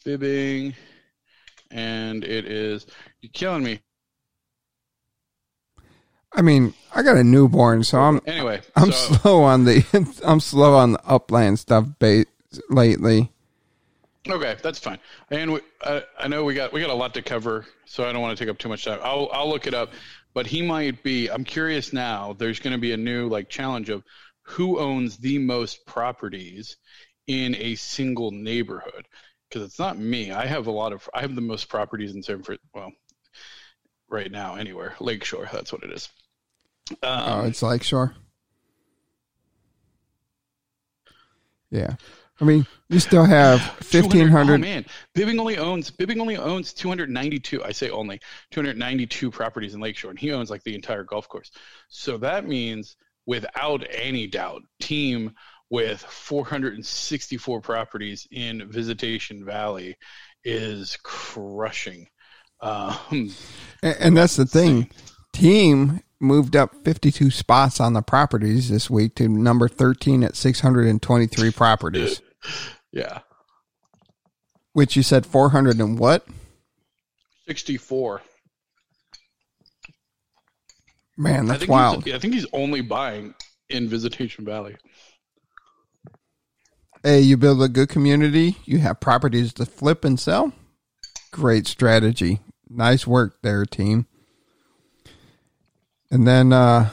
[0.06, 0.74] Bibbing,
[1.70, 2.88] and it is
[3.22, 3.80] you're killing me.
[6.34, 10.40] I mean, I got a newborn, so I'm Anyway, I'm so, slow on the I'm
[10.40, 12.26] slow on the upland stuff ba-
[12.70, 13.31] lately.
[14.30, 15.00] Okay, that's fine.
[15.32, 18.12] And we, I, I know we got we got a lot to cover, so I
[18.12, 19.00] don't want to take up too much time.
[19.02, 19.92] I'll I'll look it up,
[20.34, 21.28] but he might be.
[21.28, 22.34] I'm curious now.
[22.34, 24.04] There's going to be a new like challenge of
[24.44, 26.78] who owns the most properties
[27.26, 29.08] in a single neighborhood
[29.50, 30.32] because it's not me.
[30.32, 31.10] I have a lot of.
[31.16, 32.68] I have the most properties in San Francisco.
[32.76, 32.92] Well,
[34.08, 35.50] right now, anywhere Lakeshore.
[35.52, 36.10] That's what it is.
[37.02, 38.16] Um, Oh, it's Lakeshore.
[41.72, 41.96] Yeah,
[42.42, 44.62] I mean, you still have 200 fifteen Oh hundred.
[44.62, 47.64] man, Bibbing only owns Bibbing only owns 292.
[47.64, 48.20] I say only
[48.52, 51.52] 292 properties in Lakeshore, and he owns like the entire golf course.
[51.90, 55.34] So that means, without any doubt, team
[55.70, 59.96] with 464 properties in Visitation Valley
[60.44, 62.08] is crushing.
[62.60, 62.98] Um,
[63.82, 64.90] and, and that's the thing.
[65.34, 70.60] Team moved up fifty-two spots on the properties this week to number thirteen at six
[70.60, 72.22] hundred and twenty-three properties.
[72.92, 73.20] yeah,
[74.74, 76.26] which you said four hundred and what?
[77.48, 78.22] 64.
[81.18, 82.08] Man, I that's think wild.
[82.10, 83.34] I think he's only buying
[83.70, 84.78] in Visitation Valley.
[87.04, 90.54] Hey, you build a good community, you have properties to flip and sell.
[91.32, 92.40] Great strategy.
[92.70, 94.06] Nice work there, team.
[96.10, 96.90] And then uh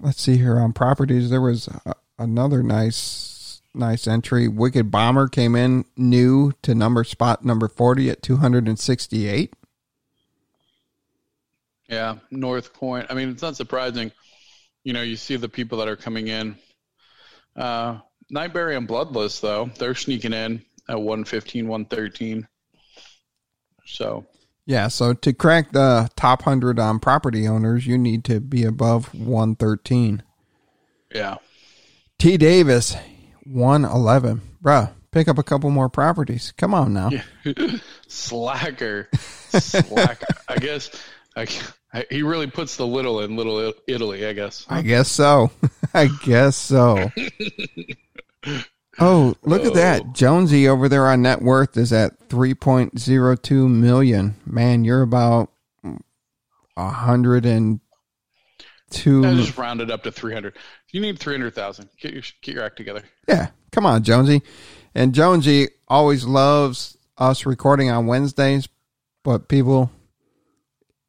[0.00, 3.29] let's see here on properties there was uh, another nice
[3.74, 4.48] nice entry.
[4.48, 9.54] Wicked Bomber came in new to number spot number 40 at 268.
[11.88, 13.06] Yeah, North Point.
[13.10, 14.12] I mean, it's not surprising.
[14.84, 16.56] You know, you see the people that are coming in.
[17.56, 17.98] Uh,
[18.32, 22.46] Nightberry and Bloodless, though, they're sneaking in at 115, 113.
[23.86, 24.24] So,
[24.66, 29.12] Yeah, so to crack the top 100 on property owners, you need to be above
[29.14, 30.22] 113.
[31.12, 31.36] yeah.
[32.18, 32.94] T Davis,
[33.50, 34.40] 111.
[34.62, 36.52] Bruh, pick up a couple more properties.
[36.56, 37.10] Come on now.
[38.08, 39.08] Slacker.
[39.14, 40.26] Slacker.
[40.48, 40.90] I guess
[41.36, 41.46] I,
[41.92, 44.66] I, he really puts the little in Little Italy, I guess.
[44.68, 45.50] I guess so.
[45.94, 47.10] I guess so.
[48.98, 50.02] Oh, look at that.
[50.04, 50.10] Oh.
[50.12, 54.36] Jonesy over there on net worth is at 3.02 million.
[54.44, 55.50] Man, you're about
[56.76, 57.80] a hundred and
[58.90, 59.24] two.
[59.24, 60.56] I just rounded up to 300.
[60.90, 61.88] You need 300,000.
[62.00, 63.02] Get your, get your act together.
[63.28, 64.42] Yeah, come on, Jonesy.
[64.94, 68.68] And Jonesy always loves us recording on Wednesdays,
[69.22, 69.90] but people,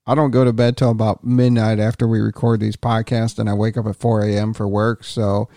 [0.05, 3.53] I don't go to bed till about midnight after we record these podcasts, and I
[3.53, 4.53] wake up at 4 a.m.
[4.53, 5.03] for work.
[5.03, 5.49] So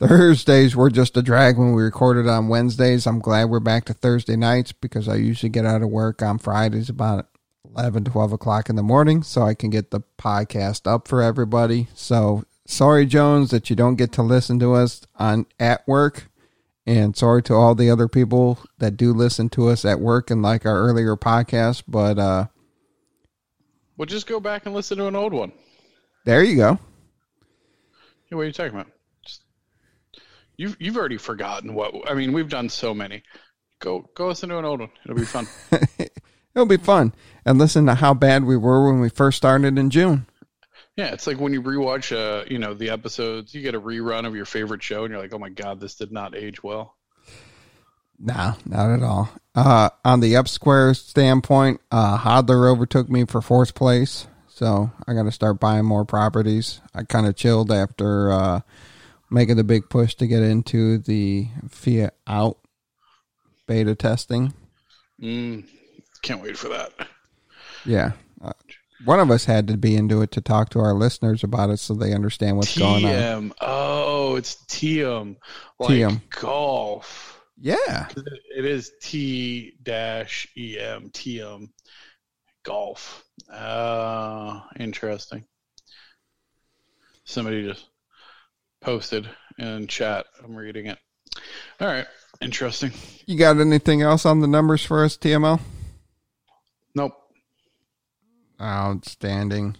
[0.00, 3.06] Thursdays were just a drag when we recorded on Wednesdays.
[3.06, 6.38] I'm glad we're back to Thursday nights because I usually get out of work on
[6.38, 7.26] Fridays about
[7.64, 11.88] 11, 12 o'clock in the morning so I can get the podcast up for everybody.
[11.94, 16.28] So sorry, Jones, that you don't get to listen to us on at work.
[16.86, 20.42] And sorry to all the other people that do listen to us at work and
[20.42, 21.84] like our earlier podcast.
[21.86, 22.46] But uh,
[23.96, 25.52] Well, just go back and listen to an old one.
[26.24, 26.78] there you go.
[28.28, 28.86] Hey, what are you talking about?
[29.24, 29.42] Just,
[30.56, 32.32] you've you've already forgotten what I mean.
[32.32, 33.22] We've done so many.
[33.80, 34.90] Go go listen to an old one.
[35.04, 35.46] It'll be fun.
[36.54, 37.12] It'll be fun.
[37.44, 40.26] And listen to how bad we were when we first started in June.
[40.96, 43.54] yeah, it's like when you rewatch, uh, you know, the episodes.
[43.54, 45.94] You get a rerun of your favorite show, and you're like, oh my god, this
[45.94, 46.96] did not age well.
[48.18, 49.30] No, not at all.
[49.54, 54.26] Uh, on the up square standpoint, uh, Hodler overtook me for fourth place.
[54.48, 56.82] So I got to start buying more properties.
[56.94, 58.60] I kind of chilled after uh,
[59.30, 62.58] making the big push to get into the Fiat out
[63.66, 64.52] beta testing.
[65.22, 65.66] Mm,
[66.20, 66.92] can't wait for that.
[67.84, 68.12] Yeah.
[68.42, 68.52] Uh,
[69.04, 71.78] one of us had to be into it to talk to our listeners about it
[71.78, 73.10] so they understand what's going on.
[73.10, 73.52] TM.
[73.60, 75.36] Oh, it's TM.
[75.78, 76.20] Like TM.
[76.30, 77.40] golf.
[77.58, 78.08] Yeah.
[78.56, 81.68] It is T dash EM TM
[82.62, 83.24] golf.
[83.50, 85.44] Uh, interesting.
[87.24, 87.86] Somebody just
[88.80, 90.26] posted in chat.
[90.42, 90.98] I'm reading it.
[91.80, 92.06] All right.
[92.40, 92.92] Interesting.
[93.26, 95.60] You got anything else on the numbers for us, TML?
[96.94, 97.12] Nope.
[98.60, 99.76] Outstanding.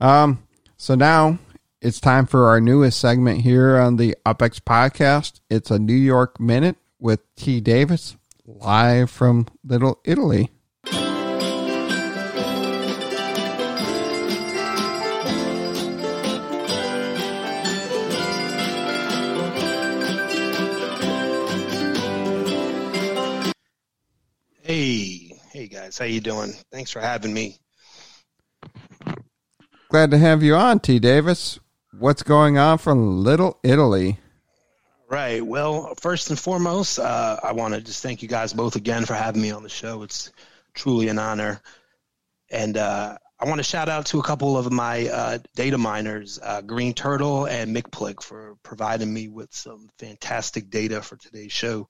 [0.00, 0.46] Um,
[0.76, 1.38] so now
[1.80, 5.40] it's time for our newest segment here on the UpX podcast.
[5.50, 7.60] It's a New York Minute with T.
[7.60, 10.50] Davis live from Little Italy.
[24.62, 26.54] Hey, hey guys, how you doing?
[26.72, 27.58] Thanks for having me.
[29.88, 30.98] Glad to have you on, T.
[30.98, 31.58] Davis.
[31.98, 34.18] What's going on from Little Italy?
[35.08, 35.44] Right.
[35.44, 39.14] Well, first and foremost, uh, I want to just thank you guys both again for
[39.14, 40.02] having me on the show.
[40.02, 40.32] It's
[40.74, 41.60] truly an honor,
[42.50, 46.40] and uh, I want to shout out to a couple of my uh, data miners,
[46.42, 51.88] uh, Green Turtle and McPlick, for providing me with some fantastic data for today's show.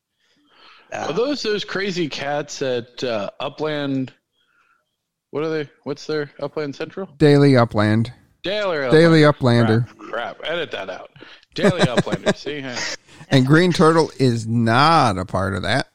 [0.93, 4.13] Uh, Are those those crazy cats at uh, Upland?
[5.35, 5.69] What are they?
[5.83, 7.09] What's their Upland Central?
[7.19, 8.13] Daily Upland.
[8.45, 8.93] Daily Upland.
[8.93, 9.89] Daily Uplander.
[9.99, 10.41] Crap, crap.
[10.45, 11.11] Edit that out.
[11.57, 12.37] Daily Uplander.
[12.37, 12.77] See, Huh.
[13.31, 15.89] And Green Turtle is not a part of that.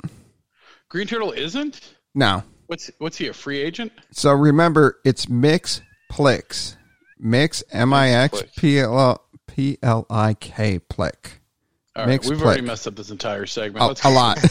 [0.90, 1.94] Green Turtle isn't.
[2.14, 2.44] No.
[2.68, 3.94] What's what's he a free agent?
[4.12, 6.76] So remember, it's Mix Plix.
[7.18, 11.40] Mix M I X P L P L I K Plick.
[12.00, 14.00] All right, Mixed we've already messed up this entire segment.
[14.04, 14.38] A, a lot.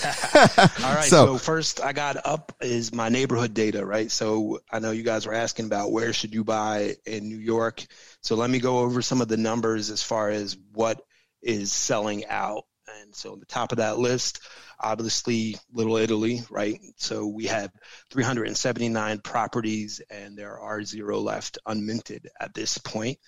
[0.85, 1.05] All right.
[1.05, 4.11] So- So, first, I got up is my neighborhood data, right?
[4.11, 7.85] So I know you guys were asking about where should you buy in New York.
[8.23, 11.01] So let me go over some of the numbers as far as what
[11.43, 12.65] is selling out.
[13.03, 14.41] And so on the top of that list,
[14.81, 16.81] obviously Little Italy, right?
[16.97, 17.71] So we have
[18.11, 23.19] 379 properties, and there are zero left unminted at this point.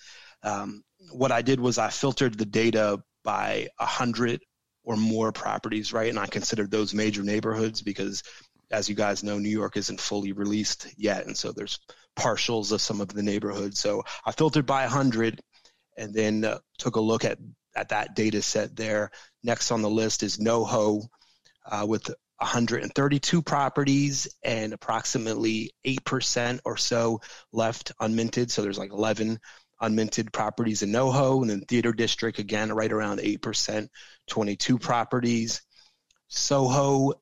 [0.43, 4.41] Um, what I did was I filtered the data by a 100
[4.83, 6.09] or more properties, right?
[6.09, 8.23] And I considered those major neighborhoods because,
[8.71, 11.25] as you guys know, New York isn't fully released yet.
[11.25, 11.79] And so there's
[12.17, 13.79] partials of some of the neighborhoods.
[13.79, 15.41] So I filtered by a 100
[15.97, 17.37] and then uh, took a look at,
[17.75, 19.11] at that data set there.
[19.43, 21.03] Next on the list is NoHo
[21.69, 22.07] uh, with
[22.37, 27.21] 132 properties and approximately 8% or so
[27.53, 28.49] left unminted.
[28.49, 29.39] So there's like 11
[29.81, 33.89] unminted properties in NoHo, and then Theater District again right around eight percent,
[34.27, 35.61] 22 properties.
[36.27, 37.13] Soho,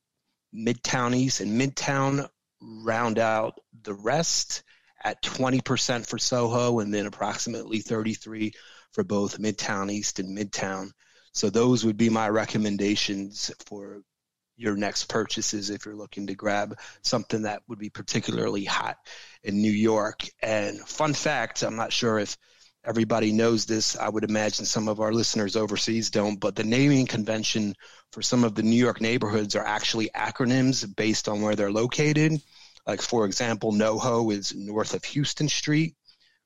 [0.54, 2.28] Midtown East, and Midtown
[2.60, 4.62] round out the rest
[5.02, 8.52] at 20% for Soho, and then approximately 33
[8.92, 10.90] for both Midtown East and Midtown.
[11.32, 14.02] So those would be my recommendations for
[14.60, 18.98] your next purchases if you're looking to grab something that would be particularly hot
[19.42, 20.22] in New York.
[20.42, 22.36] And fun fact, I'm not sure if
[22.84, 23.96] everybody knows this.
[23.96, 27.74] I would imagine some of our listeners overseas don't, but the naming convention
[28.12, 32.42] for some of the New York neighborhoods are actually acronyms based on where they're located.
[32.86, 35.94] Like, for example, NoHo is north of Houston Street,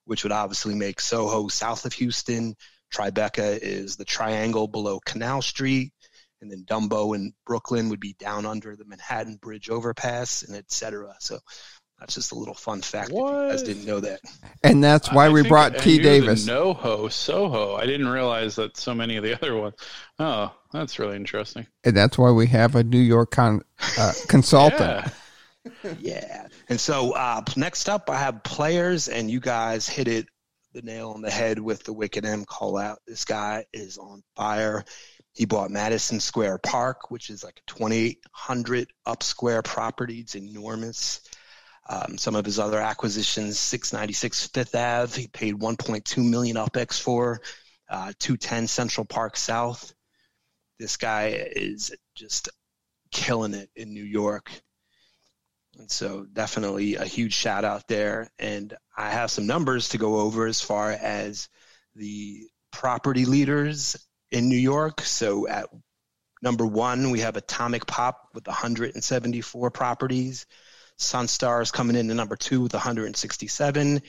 [0.04, 2.54] which would obviously make Soho south of Houston.
[2.94, 5.92] Tribeca is the triangle below Canal Street.
[6.44, 10.70] And then Dumbo in Brooklyn would be down under the Manhattan Bridge overpass, and et
[10.70, 11.14] cetera.
[11.20, 11.38] So
[11.98, 13.08] That's just a little fun fact.
[13.10, 14.20] If you guys didn't know that.
[14.62, 15.90] And that's why I we brought I T.
[15.92, 16.46] knew the Davis.
[16.46, 17.76] NoHo, Soho.
[17.76, 19.74] I didn't realize that so many of the other ones.
[20.18, 21.66] Oh, that's really interesting.
[21.82, 23.62] And that's why we have a New York con,
[23.98, 24.80] uh, consultant.
[24.80, 25.10] Yeah.
[25.98, 26.48] Yeah.
[26.68, 30.26] And so uh, next up, I have players, and you guys hit it
[30.74, 32.98] the nail on the head with the Wicked M call out.
[33.06, 34.84] This guy is on fire.
[35.34, 40.20] He bought Madison Square Park, which is like a 2,800 up square property.
[40.20, 41.22] It's enormous.
[41.88, 47.40] Um, some of his other acquisitions, 696 Fifth Ave, he paid 1.2 million UpX for.
[47.90, 49.92] Uh, 210 Central Park South.
[50.78, 52.48] This guy is just
[53.10, 54.50] killing it in New York.
[55.78, 58.30] And so definitely a huge shout out there.
[58.38, 61.48] And I have some numbers to go over as far as
[61.96, 63.96] the property leaders
[64.34, 65.00] in New York.
[65.02, 65.66] So at
[66.42, 70.44] number one, we have Atomic Pop with 174 properties.
[70.98, 74.02] Sunstar is coming in at number two with 167.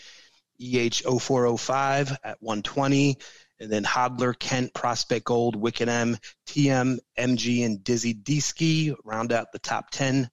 [0.60, 3.18] EH0405 at 120.
[3.60, 6.18] And then Hodler, Kent, Prospect Gold, Wicked M,
[6.48, 10.28] TM, MG, and Dizzy D-Ski round out the top 10.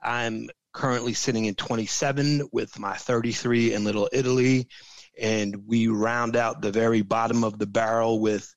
[0.00, 4.68] I'm currently sitting in 27 with my 33 in Little Italy.
[5.20, 8.54] And we round out the very bottom of the barrel with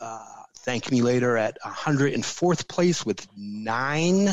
[0.00, 0.24] uh,
[0.58, 4.28] Thank Me Later at 104th place with nine,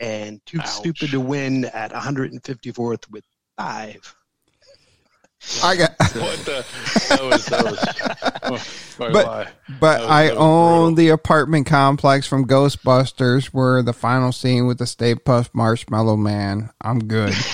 [0.00, 0.68] and Too Ouch.
[0.68, 3.24] Stupid to Win at 154th with
[3.56, 4.14] five.
[5.62, 6.64] I got, What the?
[7.10, 7.46] That was.
[7.46, 7.64] That
[8.50, 9.48] was oh, But- why?
[9.78, 10.94] but was- I own brutal.
[10.94, 16.70] the apartment complex from Ghostbusters where the final scene with the Stay Puft Marshmallow Man.
[16.80, 17.34] I'm good.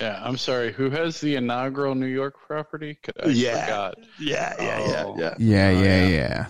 [0.00, 0.72] Yeah, I'm sorry.
[0.72, 2.98] Who has the inaugural New York property?
[3.02, 3.64] 'Cause I Yeah.
[3.64, 3.98] forgot.
[4.18, 5.14] Yeah, yeah, yeah, Oh.
[5.18, 5.34] yeah.
[5.38, 6.08] Yeah, Oh, yeah, yeah.
[6.08, 6.48] yeah.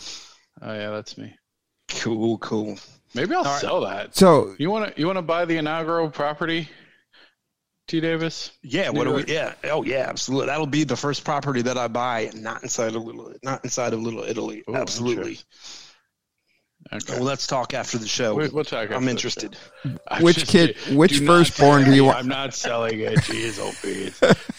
[0.63, 1.35] Oh yeah, that's me.
[1.89, 2.79] Cool, cool.
[3.15, 3.61] Maybe I'll All right.
[3.61, 4.15] sell that.
[4.15, 5.01] So You want to?
[5.01, 6.69] You want to buy the inaugural property?
[7.89, 7.99] T.
[7.99, 8.53] Davis.
[8.63, 9.25] Yeah, New what do we?
[9.25, 10.47] Yeah, oh yeah, absolutely.
[10.47, 14.01] That'll be the first property that I buy, not inside of little, not inside of
[14.01, 14.63] Little Italy.
[14.71, 15.41] Ooh, absolutely.
[16.93, 17.15] Okay.
[17.15, 18.35] Well, let's talk after the show.
[18.35, 18.85] We- we'll talk.
[18.85, 19.57] after I'm interested.
[19.85, 19.91] show.
[20.09, 22.19] I Which just- kid- which do not firstborn do you want?
[22.19, 23.19] I'm not selling it.
[23.19, 24.15] Jeez, oh Pete.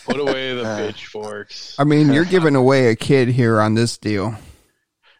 [0.06, 1.76] Put away the Uh, pitchforks.
[1.78, 4.36] I mean, you're giving away a kid here on this deal.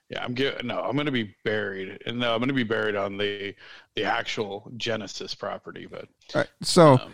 [0.10, 2.64] Yeah, I'm gi- no, I'm going to be buried, and no, I'm going to be
[2.64, 3.56] buried on the
[3.96, 5.86] the actual Genesis property.
[5.90, 7.12] But All right, so um,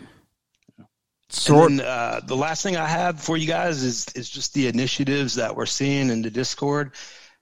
[1.28, 1.70] sort.
[1.70, 4.66] And then, uh, the last thing I have for you guys is is just the
[4.66, 6.92] initiatives that we're seeing in the Discord.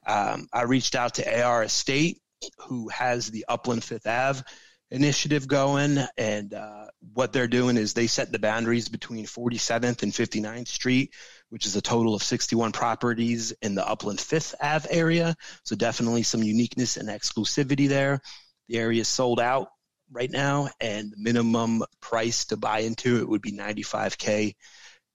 [0.07, 2.21] Um, I reached out to AR Estate,
[2.59, 4.43] who has the Upland Fifth Ave
[4.91, 10.13] initiative going, and uh, what they're doing is they set the boundaries between 47th and
[10.13, 11.15] 59th Street,
[11.49, 15.35] which is a total of 61 properties in the Upland Fifth Ave area.
[15.65, 18.21] So definitely some uniqueness and exclusivity there.
[18.69, 19.69] The area is sold out
[20.11, 24.55] right now, and the minimum price to buy into it would be 95k.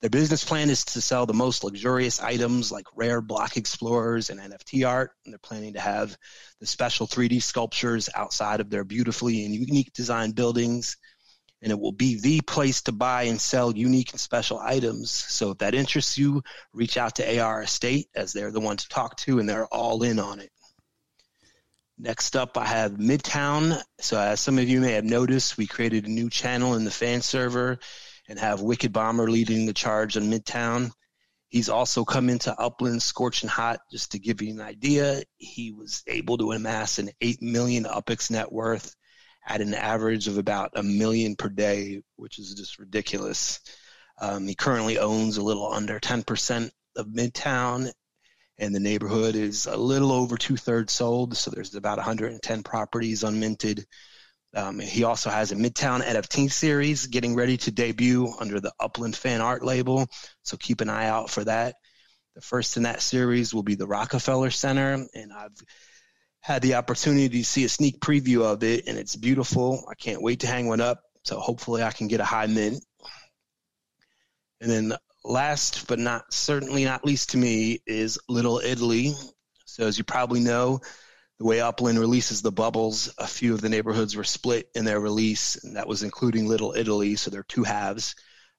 [0.02, 4.40] Their business plan is to sell the most luxurious items like rare block explorers and
[4.40, 6.18] NFT art, and they're planning to have
[6.60, 10.98] the special 3D sculptures outside of their beautifully and unique design buildings.
[11.62, 15.12] And it will be the place to buy and sell unique and special items.
[15.12, 16.42] So if that interests you,
[16.74, 20.02] reach out to AR Estate as they're the one to talk to, and they're all
[20.02, 20.50] in on it.
[22.00, 23.80] Next up, I have Midtown.
[24.00, 26.90] So, as some of you may have noticed, we created a new channel in the
[26.90, 27.78] fan server
[28.32, 30.92] and have Wicked Bomber leading the charge on Midtown.
[31.50, 33.82] He's also come into Upland scorching hot.
[33.92, 38.32] Just to give you an idea, he was able to amass an 8 million UPX
[38.32, 38.96] net worth
[39.46, 43.60] at an average of about a million per day, which is just ridiculous.
[44.18, 47.92] Um, he currently owns a little under 10% of Midtown
[48.58, 51.36] and the neighborhood is a little over two thirds sold.
[51.36, 53.84] So there's about 110 properties unminted.
[54.54, 59.16] Um, he also has a Midtown NFT series getting ready to debut under the Upland
[59.16, 60.08] Fan Art label.
[60.44, 61.76] So keep an eye out for that.
[62.36, 65.58] The first in that series will be the Rockefeller Center, and I've
[66.42, 69.86] had the opportunity to see a sneak preview of it, and it's beautiful.
[69.90, 71.04] I can't wait to hang one up.
[71.24, 72.84] So hopefully I can get a high mint.
[74.60, 74.94] And then
[75.24, 79.14] last but not certainly not least to me is Little Italy.
[79.66, 80.82] So as you probably know,
[81.42, 85.00] the way Upland releases the bubbles, a few of the neighborhoods were split in their
[85.00, 87.16] release, and that was including Little Italy.
[87.16, 88.14] So there are two halves.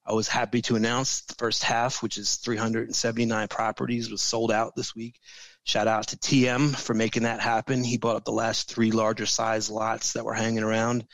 [0.05, 4.74] I was happy to announce the first half, which is 379 properties, was sold out
[4.74, 5.20] this week.
[5.62, 7.85] Shout out to TM for making that happen.
[7.85, 11.07] He bought up the last three larger size lots that were hanging around.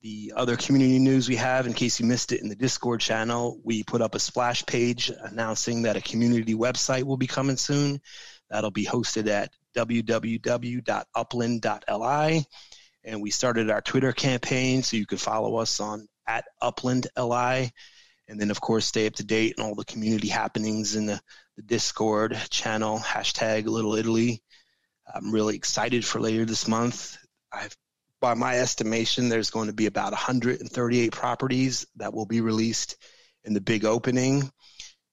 [0.00, 3.60] The other community news we have, in case you missed it in the Discord channel,
[3.62, 8.00] we put up a splash page announcing that a community website will be coming soon.
[8.50, 10.84] That'll be hosted at www.upland.li.
[13.04, 17.70] And we started our Twitter campaign, so you can follow us on at Upland LI.
[18.28, 21.20] And then, of course, stay up to date on all the community happenings in the,
[21.56, 24.42] the Discord channel, hashtag Little Italy.
[25.14, 27.16] I'm really excited for later this month.
[27.52, 27.76] I've,
[28.20, 32.96] by my estimation, there's going to be about 138 properties that will be released
[33.44, 34.50] in the big opening.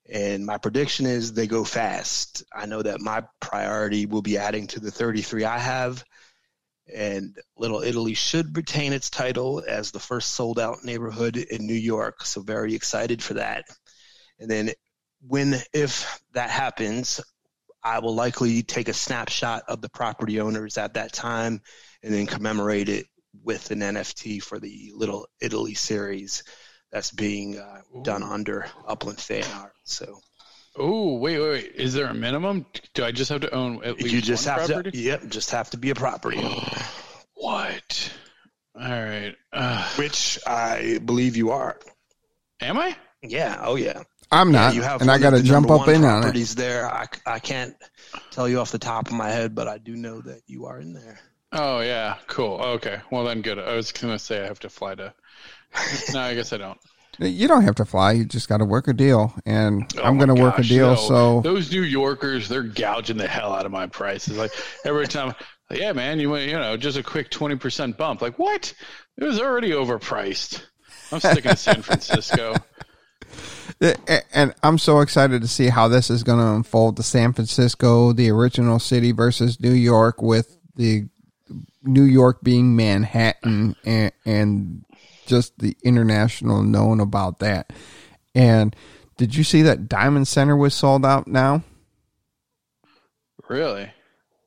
[0.09, 2.43] And my prediction is they go fast.
[2.53, 6.03] I know that my priority will be adding to the 33 I have.
[6.93, 11.73] And Little Italy should retain its title as the first sold out neighborhood in New
[11.73, 12.25] York.
[12.25, 13.63] So, very excited for that.
[14.39, 14.71] And then,
[15.25, 17.21] when, if that happens,
[17.81, 21.61] I will likely take a snapshot of the property owners at that time
[22.01, 23.05] and then commemorate it
[23.41, 26.43] with an NFT for the Little Italy series
[26.93, 29.73] that's being uh, done under Upland Fan Art.
[29.83, 30.19] So.
[30.77, 31.71] Oh wait, wait, wait!
[31.75, 32.65] Is there a minimum?
[32.93, 34.91] Do I just have to own at least you just one have property?
[34.91, 36.81] to yep just have to be a property owner
[37.35, 38.13] What?
[38.75, 39.35] All right.
[39.51, 41.77] Uh, which i believe you are
[42.61, 42.95] am I?
[43.21, 46.03] yeah oh yeah I'm Yeah, not, you have and I got to jump up in
[46.03, 46.21] on it.
[46.21, 47.75] properties there I, I can't
[48.31, 50.79] tell you off the top of my head but i do know that you are
[50.79, 51.19] in there
[51.53, 52.59] Oh yeah, cool.
[52.61, 53.59] Okay, well then good.
[53.59, 55.13] I was gonna say I have to fly to.
[56.13, 56.77] no, I guess I don't.
[57.19, 58.13] You don't have to fly.
[58.13, 60.95] You just got to work a deal, and Oh I'm going to work a deal.
[60.95, 60.95] no.
[60.95, 64.35] So those New Yorkers, they're gouging the hell out of my prices.
[64.35, 64.51] Like
[64.83, 65.35] every time,
[65.69, 68.23] yeah, man, you you know just a quick twenty percent bump.
[68.23, 68.73] Like what?
[69.17, 70.63] It was already overpriced.
[71.11, 72.55] I'm sticking to San Francisco.
[74.33, 76.95] And I'm so excited to see how this is going to unfold.
[76.95, 81.07] The San Francisco, the original city versus New York, with the
[81.83, 84.85] New York being Manhattan, and, and
[85.25, 87.73] just the international known about that.
[88.35, 88.75] And
[89.17, 91.63] did you see that Diamond Center was sold out now?
[93.49, 93.91] Really?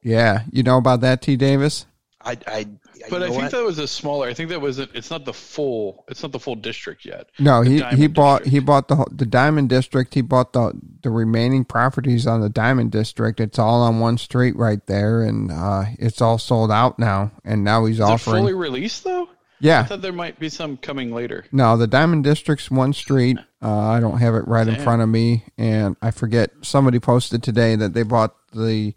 [0.02, 1.36] Yeah, you know about that, T.
[1.36, 1.86] Davis.
[2.26, 2.66] I i
[3.08, 3.50] But I think what?
[3.52, 4.28] that was a smaller.
[4.28, 4.78] I think that was.
[4.78, 6.04] A, it's not the full.
[6.08, 7.28] It's not the full district yet.
[7.38, 8.52] No, The he he bought District.
[8.52, 10.12] he bought the the Diamond District.
[10.12, 10.72] He bought the
[11.02, 13.40] the remaining properties on the Diamond District.
[13.40, 17.30] It's all on one street right there, and uh, it's all sold out now.
[17.44, 18.36] And now he's Is it offering.
[18.42, 19.28] fully released though?
[19.58, 21.46] Yeah, I yeah, thought there might be some coming later.
[21.50, 23.38] no, the Diamond District's one street.
[23.62, 26.50] Uh, I don't have it right in front of me, and I forget.
[26.60, 28.92] Somebody posted today that they bought the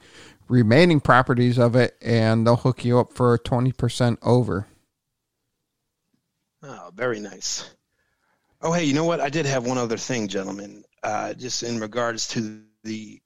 [0.49, 4.67] remaining properties of it, and they'll hook you up for twenty percent over.
[6.63, 7.69] Oh, very nice.
[8.61, 9.21] Oh, hey, you know what?
[9.21, 10.83] I did have one other thing, gentlemen.
[11.01, 13.21] Uh, just in regards to the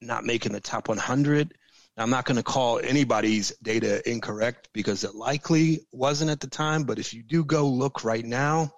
[0.00, 1.54] not making the top 100.
[1.96, 6.48] Now, I'm not going to call anybody's data incorrect because it likely wasn't at the
[6.48, 6.82] time.
[6.84, 8.72] But if you do go look right now,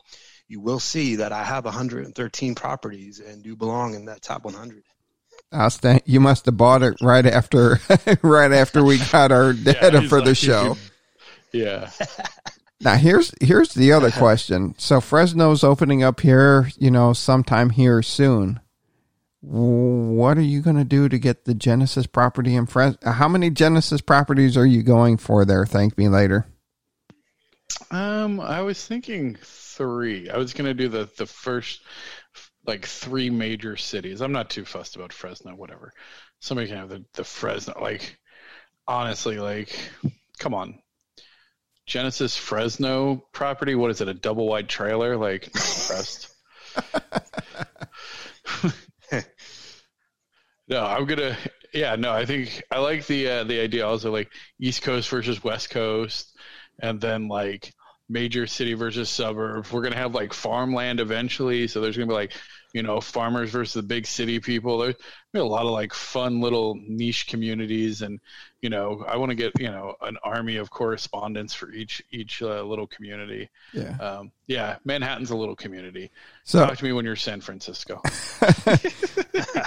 [0.48, 4.82] you will see that I have 113 properties and do belong in that top 100.
[5.54, 6.02] Outstanding.
[6.06, 7.80] You must have bought it right after
[8.22, 10.76] right after we got our data he's for the like, show.
[11.52, 11.90] Yeah.
[12.80, 14.74] Now here's here's the other question.
[14.76, 18.60] So Fresno's opening up here, you know, sometime here soon.
[19.40, 23.12] What are you going to do to get the Genesis property in Fresno?
[23.12, 25.64] How many Genesis properties are you going for there?
[25.64, 26.46] Thank me later.
[27.90, 30.30] Um, I was thinking three.
[30.30, 31.82] I was gonna do the the first
[32.66, 34.20] like three major cities.
[34.20, 35.54] I'm not too fussed about Fresno.
[35.54, 35.92] Whatever.
[36.40, 37.78] Somebody can have the the Fresno.
[37.80, 38.18] Like
[38.86, 39.78] honestly, like
[40.38, 40.78] come on.
[41.86, 43.74] Genesis Fresno property.
[43.74, 44.08] What is it?
[44.08, 45.16] A double wide trailer?
[45.16, 46.34] Like not impressed.
[50.68, 51.36] no, I'm gonna.
[51.72, 55.42] Yeah, no, I think I like the uh, the idea also like East Coast versus
[55.42, 56.36] West Coast,
[56.80, 57.72] and then like
[58.08, 59.66] major city versus suburb.
[59.72, 62.32] We're gonna have like farmland eventually, so there's gonna be like
[62.74, 64.78] you know farmers versus the big city people.
[64.78, 64.96] There's
[65.32, 68.18] a lot of like fun little niche communities, and
[68.62, 72.42] you know I want to get you know an army of correspondents for each each
[72.42, 73.48] uh, little community.
[73.72, 73.96] Yeah.
[73.98, 76.10] Um, yeah, Manhattan's a little community.
[76.42, 78.02] So Talk to me when you're San Francisco.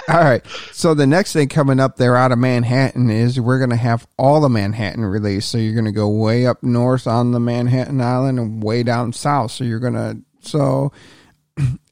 [0.08, 0.46] all right.
[0.72, 4.06] So the next thing coming up there out of Manhattan is we're going to have
[4.18, 5.50] all the Manhattan released.
[5.50, 9.14] So you're going to go way up north on the Manhattan Island and way down
[9.14, 9.50] south.
[9.52, 10.92] So you're going to so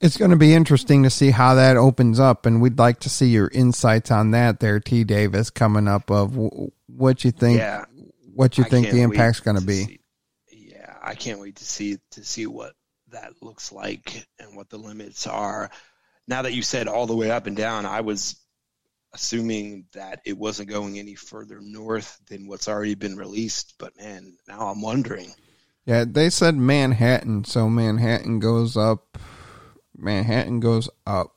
[0.00, 3.08] it's going to be interesting to see how that opens up and we'd like to
[3.08, 6.36] see your insights on that there T Davis coming up of
[6.86, 7.84] what you think Yeah.
[8.34, 9.84] what you I think the impact's going to be.
[9.84, 10.00] see-
[10.50, 12.74] yeah, I can't wait to see to see what
[13.10, 15.70] that looks like and what the limits are.
[16.28, 18.36] Now that you said all the way up and down, I was
[19.14, 24.36] assuming that it wasn't going any further north than what's already been released, but man,
[24.46, 25.32] now I'm wondering.
[25.86, 29.16] Yeah, they said Manhattan, so Manhattan goes up
[29.99, 31.32] Manhattan goes up.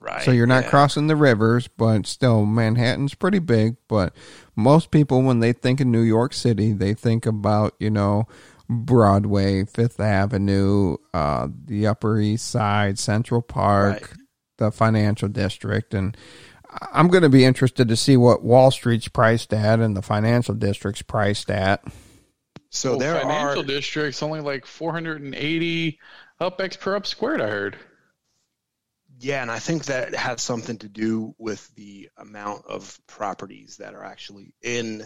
[0.00, 0.22] Right.
[0.22, 0.70] So you're not yeah.
[0.70, 3.76] crossing the rivers, but still Manhattan's pretty big.
[3.86, 4.14] But
[4.56, 8.26] most people, when they think of New York City, they think about you know
[8.68, 14.18] Broadway, Fifth Avenue, uh, the Upper East Side, Central Park, Right.
[14.56, 16.16] the financial district, and
[16.92, 20.54] I'm going to be interested to see what Wall Street's priced at and the financial
[20.54, 21.82] district's priced at.
[22.70, 25.98] So Well, there financial are districts only like 480
[26.40, 27.40] UpX per up squared.
[27.40, 27.76] I heard.
[29.22, 33.92] Yeah, and I think that has something to do with the amount of properties that
[33.92, 35.04] are actually in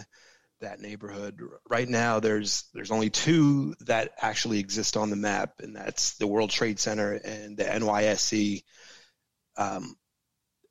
[0.61, 1.41] that neighborhood.
[1.69, 6.27] Right now, there's there's only two that actually exist on the map, and that's the
[6.27, 8.63] World Trade Center and the NYSE.
[9.57, 9.95] Um,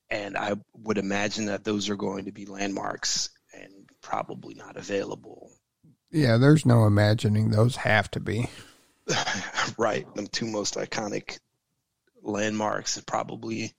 [0.08, 5.50] and I would imagine that those are going to be landmarks and probably not available.
[6.10, 8.48] Yeah, there's no imagining those have to be.
[9.76, 11.40] right, the two most iconic
[12.24, 13.72] landmarks probably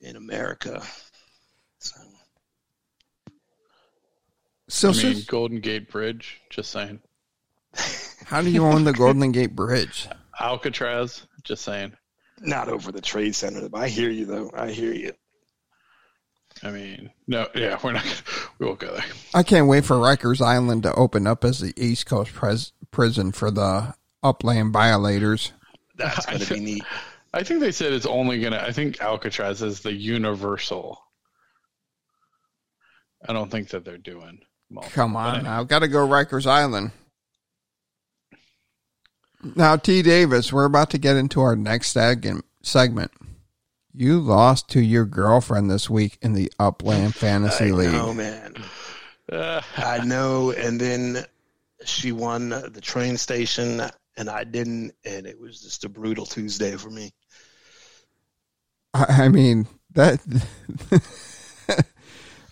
[0.00, 0.82] in America.
[1.78, 2.00] So.
[4.68, 6.40] So, I mean, sis, Golden Gate Bridge.
[6.50, 7.00] Just saying.
[8.26, 10.08] how do you own the Golden Gate Bridge?
[10.40, 11.26] Alcatraz.
[11.42, 11.92] Just saying.
[12.40, 13.68] Not over the trade center.
[13.74, 14.50] I hear you though.
[14.54, 15.12] I hear you.
[16.62, 18.22] I mean, no, yeah, we're not.
[18.58, 19.04] We won't go there.
[19.34, 23.32] I can't wait for Rikers Island to open up as the East Coast pres- prison
[23.32, 25.52] for the upland violators.
[25.96, 26.84] That's going to be neat.
[27.34, 28.58] I think they said it's only gonna.
[28.64, 31.00] I think Alcatraz is the universal.
[33.28, 34.40] I don't think that they're doing.
[34.70, 35.44] multiple, Come on anyway.
[35.50, 36.92] now, got to go Rikers Island.
[39.56, 40.02] Now, T.
[40.02, 43.10] Davis, we're about to get into our next seg- segment.
[43.92, 47.92] You lost to your girlfriend this week in the Upland Fantasy I League.
[47.92, 48.54] know, man.
[49.30, 50.50] Uh, I know.
[50.52, 51.24] And then
[51.84, 53.82] she won the train station,
[54.16, 57.12] and I didn't, and it was just a brutal Tuesday for me.
[58.94, 60.20] I I mean that.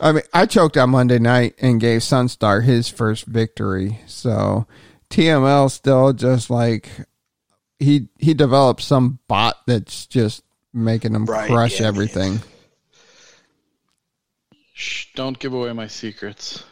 [0.00, 4.00] I mean, I choked on Monday night and gave Sunstar his first victory.
[4.06, 4.66] So
[5.10, 6.88] TML still just like
[7.78, 12.40] he he developed some bot that's just making him Right, crush yeah, everything.
[14.72, 16.64] Shh, don't give away my secrets.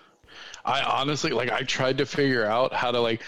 [0.65, 3.23] I honestly like I tried to figure out how to like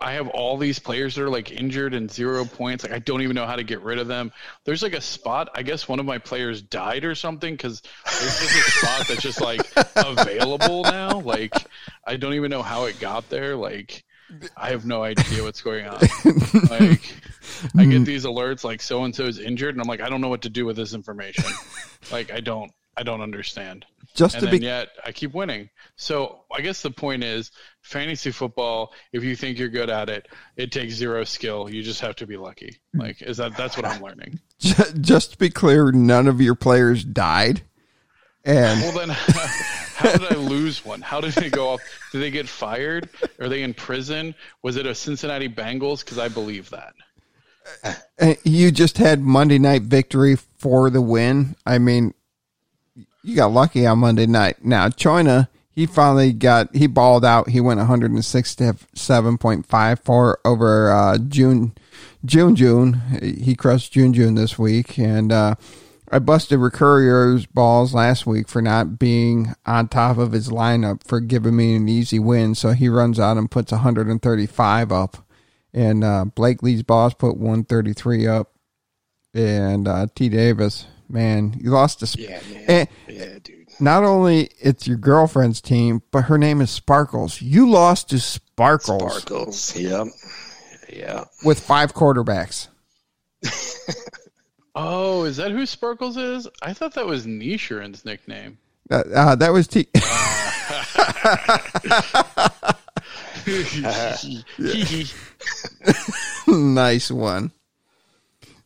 [0.00, 2.84] I have all these players that are like injured and zero points.
[2.84, 4.32] Like I don't even know how to get rid of them.
[4.64, 5.50] There's like a spot.
[5.54, 9.40] I guess one of my players died or something because there's a spot that's just
[9.40, 9.60] like
[9.96, 11.20] available now.
[11.20, 11.54] Like
[12.06, 13.56] I don't even know how it got there.
[13.56, 14.04] Like
[14.56, 16.00] I have no idea what's going on.
[16.70, 17.14] Like
[17.76, 20.20] I get these alerts like so and so is injured, and I'm like I don't
[20.20, 21.44] know what to do with this information.
[22.12, 23.86] Like I don't I don't understand
[24.16, 25.70] Just and to be yet I keep winning.
[25.94, 28.92] So I guess the point is, fantasy football.
[29.12, 30.26] If you think you're good at it,
[30.56, 31.70] it takes zero skill.
[31.70, 32.80] You just have to be lucky.
[32.92, 33.02] Hmm.
[33.02, 34.40] Like is that that's what I'm learning.
[34.58, 37.62] just to be clear, none of your players died.
[38.44, 39.08] And Well then,
[39.94, 41.00] how did I lose one?
[41.00, 41.80] How did they go off?
[42.10, 43.08] Did they get fired?
[43.38, 44.34] Are they in prison?
[44.62, 46.04] Was it a Cincinnati Bengals?
[46.04, 46.94] Because I believe that.
[47.84, 51.54] Uh, uh, you just had Monday night victory for the win.
[51.66, 52.14] I mean,
[53.22, 54.64] you got lucky on Monday night.
[54.64, 57.48] Now, China, he finally got, he balled out.
[57.48, 61.72] He went 167.54 over uh, June,
[62.24, 62.94] June, June.
[63.22, 64.98] He crushed June, June this week.
[64.98, 65.54] And uh,
[66.10, 71.20] I busted Recurrier's balls last week for not being on top of his lineup for
[71.20, 72.54] giving me an easy win.
[72.54, 75.18] So he runs out and puts 135 up.
[75.74, 78.52] And uh, Blakely's boss put 133 up.
[79.34, 80.30] And uh, T.
[80.30, 82.06] Davis, man, you lost to.
[82.06, 82.64] Sp- Yeah, man.
[82.68, 83.68] and Yeah, dude.
[83.80, 87.40] not only it's your girlfriend's team, but her name is Sparkles.
[87.42, 89.76] You lost to Sparkles, Sparkles.
[89.76, 90.06] Yep.
[90.92, 91.24] Yeah.
[91.44, 92.68] with five quarterbacks.
[94.80, 96.46] Oh, is that who Sparkles is?
[96.62, 98.58] I thought that was Nichiren's nickname.
[98.88, 99.88] Uh, uh, that was T.
[106.46, 107.50] nice one.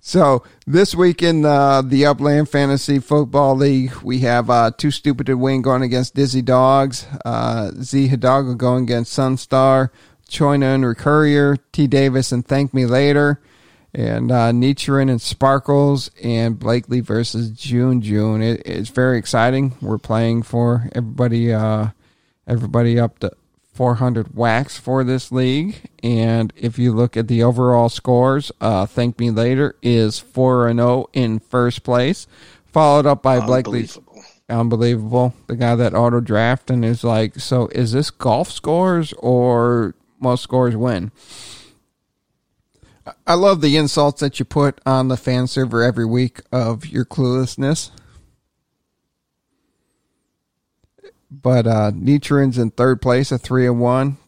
[0.05, 5.27] So this week in uh, the Upland Fantasy Football League, we have uh, Too Stupid
[5.27, 9.91] to Win going against Dizzy Dogs, uh, Z Hidalgo going against Sunstar,
[10.29, 13.41] Choina and Recurrier, T Davis and Thank Me Later,
[13.95, 18.43] and uh, Nichiren and Sparkles, and Blakely versus June June.
[18.43, 19.77] It, it's very exciting.
[19.81, 21.91] We're playing for everybody, uh,
[22.49, 23.31] everybody up to
[23.73, 25.91] 400 wax for this league.
[26.03, 30.79] And if you look at the overall scores, uh, Thank Me Later is 4 and
[30.79, 32.27] 0 in first place,
[32.67, 34.25] followed up by Blakely's Unbelievable.
[34.49, 35.35] unbelievable.
[35.47, 40.43] The guy that auto draft and is like, so is this golf scores or most
[40.43, 41.11] scores win?
[43.27, 47.05] I love the insults that you put on the fan server every week of your
[47.05, 47.91] cluelessness.
[51.41, 54.19] But uh Nichiren's in third place at three and one.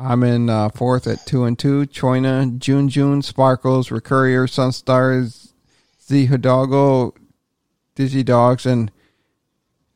[0.00, 1.86] I'm in uh, fourth at two and two.
[1.86, 5.52] Choina, June June, Sparkles, Recurrier, Sunstars,
[6.06, 7.14] Z Hidalgo,
[7.96, 8.92] Dizzy Dogs, and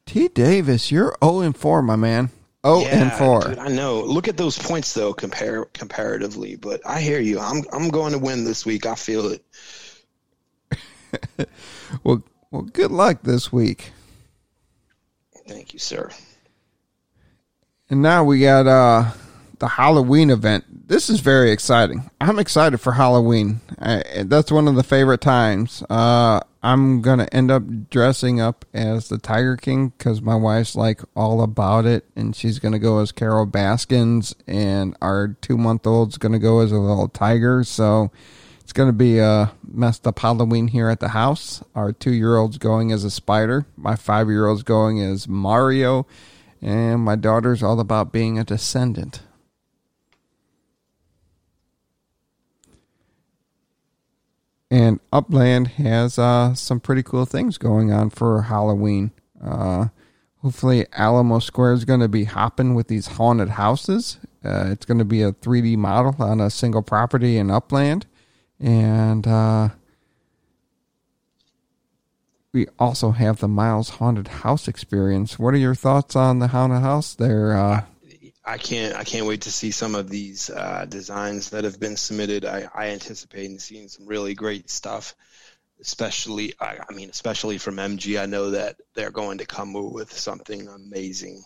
[0.06, 0.90] T Davis.
[0.90, 2.30] You're 0 and 4, my man.
[2.66, 3.40] 0 yeah, and 4.
[3.42, 4.00] Dude, I know.
[4.00, 6.56] Look at those points though, compare comparatively.
[6.56, 7.38] But I hear you.
[7.38, 8.86] I'm I'm going to win this week.
[8.86, 9.44] I feel it.
[12.02, 13.92] well, well, good luck this week.
[15.46, 16.10] Thank you, sir.
[17.92, 19.12] And now we got uh
[19.58, 20.88] the Halloween event.
[20.88, 22.10] This is very exciting.
[22.22, 23.60] I'm excited for Halloween.
[23.78, 25.82] I, that's one of the favorite times.
[25.90, 31.02] Uh, I'm gonna end up dressing up as the Tiger King because my wife's like
[31.14, 36.16] all about it, and she's gonna go as Carole Baskins, and our two month old's
[36.16, 37.62] gonna go as a little tiger.
[37.62, 38.10] So
[38.62, 41.62] it's gonna be a messed up Halloween here at the house.
[41.74, 43.66] Our two year old's going as a spider.
[43.76, 46.06] My five year old's going as Mario
[46.62, 49.22] and my daughter's all about being a descendant.
[54.70, 59.10] And Upland has uh, some pretty cool things going on for Halloween.
[59.44, 59.88] Uh,
[60.38, 64.18] hopefully, Alamo Square is going to be hopping with these haunted houses.
[64.42, 68.06] Uh, it's going to be a 3D model on a single property in Upland.
[68.58, 69.70] And uh,
[72.52, 75.38] we also have the Miles Haunted House experience.
[75.38, 77.56] What are your thoughts on the haunted house there?
[77.56, 77.84] Uh,
[78.44, 78.94] I can't.
[78.94, 82.44] I can't wait to see some of these uh, designs that have been submitted.
[82.44, 85.14] I, I anticipate seeing some really great stuff,
[85.80, 86.54] especially.
[86.60, 88.20] I, I, mean, especially from MG.
[88.20, 91.42] I know that they're going to come with something amazing.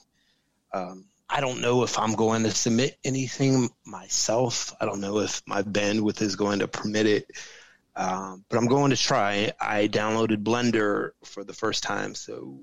[0.72, 4.74] Um, I don't know if I'm going to submit anything myself.
[4.80, 7.30] I don't know if my bandwidth is going to permit it.
[7.96, 9.52] Um, but I'm going to try.
[9.58, 12.60] I downloaded Blender for the first time, so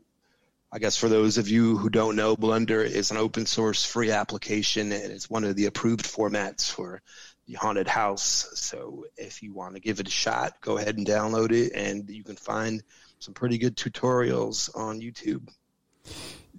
[0.71, 4.11] I guess for those of you who don't know, Blender is an open source free
[4.11, 7.01] application, and it's one of the approved formats for
[7.47, 8.49] the haunted house.
[8.55, 12.09] So if you want to give it a shot, go ahead and download it, and
[12.09, 12.83] you can find
[13.19, 15.47] some pretty good tutorials on YouTube.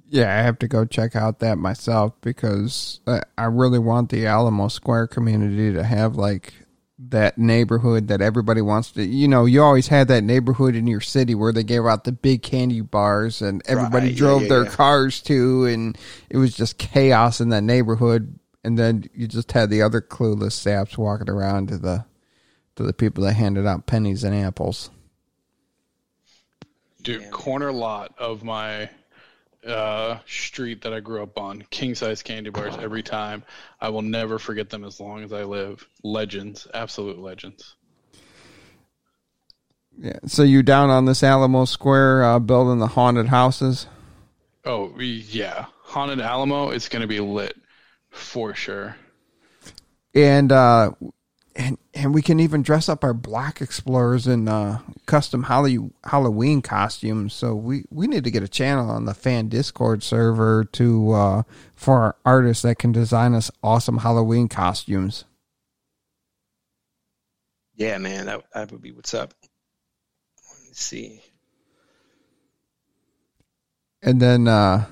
[0.07, 4.69] Yeah, I have to go check out that myself because I really want the Alamo
[4.69, 6.55] Square community to have like
[6.97, 11.01] that neighborhood that everybody wants to you know you always had that neighborhood in your
[11.01, 14.65] city where they gave out the big candy bars and everybody right, drove yeah, their
[14.65, 14.71] yeah.
[14.71, 15.99] cars to and
[16.31, 18.39] it was just chaos in that neighborhood.
[18.63, 22.05] And then you just had the other clueless saps walking around to the
[22.77, 24.91] to the people that handed out pennies and apples.
[27.03, 28.89] Dude corner lot of my
[29.67, 31.63] uh, street that I grew up on.
[31.71, 33.45] King size candy bars every time.
[33.81, 35.87] I will never forget them as long as I live.
[36.03, 37.75] Legends, absolute legends.
[39.99, 40.19] Yeah.
[40.27, 43.87] So you down on this Alamo Square uh, building the haunted houses?
[44.65, 46.71] Oh yeah, haunted Alamo.
[46.71, 47.57] It's going to be lit
[48.11, 48.97] for sure.
[50.15, 50.93] And uh,
[51.57, 57.33] and and we can even dress up our block explorers in uh, custom Halloween costumes.
[57.33, 61.43] So we, we need to get a channel on the fan Discord server to uh,
[61.75, 65.25] for our artists that can design us awesome Halloween costumes.
[67.77, 69.35] Yeah, man, that that would be what's up.
[70.67, 71.21] Let's see.
[74.03, 74.87] And then uh,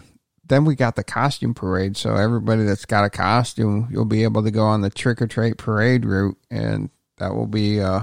[0.52, 1.96] then we got the costume parade.
[1.96, 5.26] So everybody that's got a costume, you'll be able to go on the trick or
[5.26, 8.02] treat parade route, and that will be uh,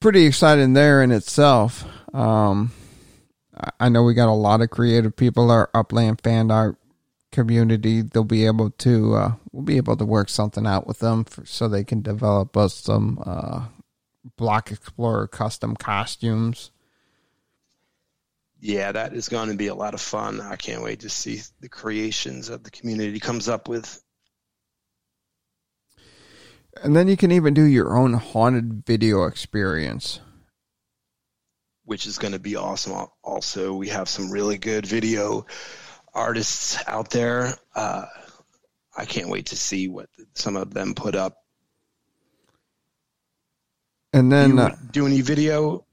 [0.00, 1.84] pretty exciting there in itself.
[2.14, 2.72] Um,
[3.78, 5.50] I know we got a lot of creative people.
[5.50, 6.76] Our Upland fan art
[7.30, 11.24] community, they'll be able to uh, we'll be able to work something out with them
[11.24, 13.66] for, so they can develop us some uh,
[14.36, 16.70] Block Explorer custom costumes
[18.64, 20.40] yeah, that is going to be a lot of fun.
[20.40, 24.02] I can't wait to see the creations that the community comes up with.
[26.82, 30.20] And then you can even do your own haunted video experience.
[31.84, 33.06] Which is going to be awesome.
[33.22, 35.44] Also, we have some really good video
[36.14, 37.52] artists out there.
[37.74, 38.06] Uh,
[38.96, 41.36] I can't wait to see what some of them put up.
[44.14, 45.84] And then do, you, uh, do any video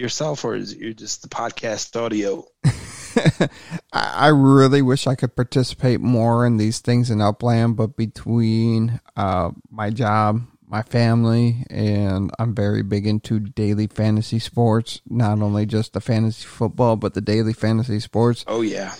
[0.00, 2.44] yourself, or is it just the podcast audio?
[3.92, 9.50] I really wish I could participate more in these things in Upland, but between uh,
[9.70, 15.00] my job, my family, and I'm very big into daily fantasy sports.
[15.08, 18.44] Not only just the fantasy football, but the daily fantasy sports.
[18.46, 18.94] Oh yeah,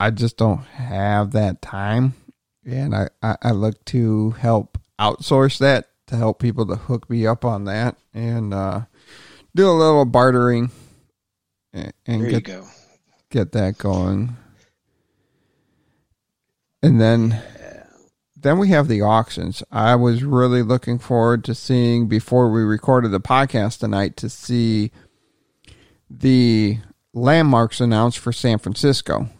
[0.00, 2.14] I just don't have that time,
[2.64, 7.26] and I, I, I look to help outsource that to help people to hook me
[7.26, 8.82] up on that, and uh,
[9.54, 10.70] do a little bartering
[11.72, 12.66] and, and get go.
[13.30, 14.36] get that going.
[16.82, 17.42] And then
[18.36, 19.62] then we have the auctions.
[19.72, 24.90] I was really looking forward to seeing before we recorded the podcast tonight to see
[26.10, 26.78] the
[27.14, 29.30] landmarks announced for San Francisco.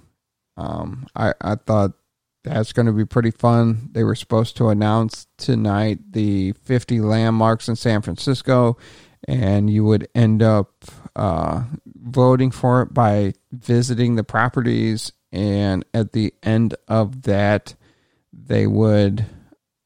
[0.57, 1.93] Um, I, I thought
[2.45, 3.91] that's going to be pretty fun.
[3.93, 8.79] They were supposed to announce tonight the 50 landmarks in San Francisco,
[9.27, 10.85] and you would end up
[11.17, 15.13] uh, voting for it by visiting the properties.
[15.33, 17.75] And at the end of that,
[18.33, 19.27] they would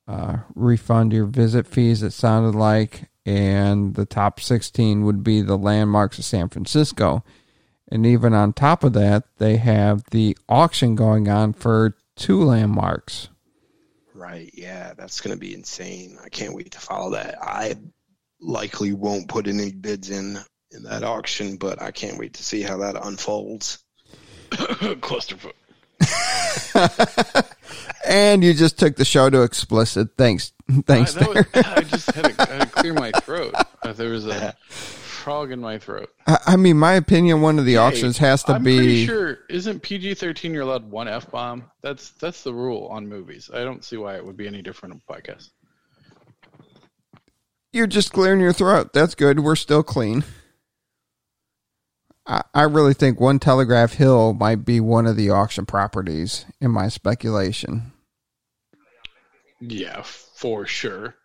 [0.06, 3.08] uh, refund your visit fees, it sounded like.
[3.24, 7.22] And the top 16 would be the landmarks of San Francisco.
[7.90, 13.28] And even on top of that, they have the auction going on for two landmarks.
[14.14, 14.50] Right.
[14.52, 16.18] Yeah, that's going to be insane.
[16.22, 17.38] I can't wait to follow that.
[17.42, 17.76] I
[18.40, 20.38] likely won't put any bids in
[20.70, 23.78] in that auction, but I can't wait to see how that unfolds.
[24.50, 25.54] Clusterfuck.
[28.06, 30.08] and you just took the show to explicit.
[30.16, 30.52] Thanks.
[30.86, 31.16] Thanks.
[31.16, 33.54] I, was, I just had to, had to, clear my throat.
[33.82, 36.10] Uh, there was a frog in my throat.
[36.26, 38.76] I, I mean, my opinion, one of the hey, auctions has to I'm be.
[38.76, 40.52] Pretty sure isn't PG thirteen?
[40.52, 41.64] You're allowed one f bomb.
[41.82, 43.50] That's that's the rule on movies.
[43.52, 45.50] I don't see why it would be any different on podcasts.
[47.72, 48.92] You're just clearing your throat.
[48.92, 49.40] That's good.
[49.40, 50.24] We're still clean.
[52.26, 56.70] I, I really think One Telegraph Hill might be one of the auction properties in
[56.70, 57.92] my speculation.
[59.60, 61.16] Yeah, for sure.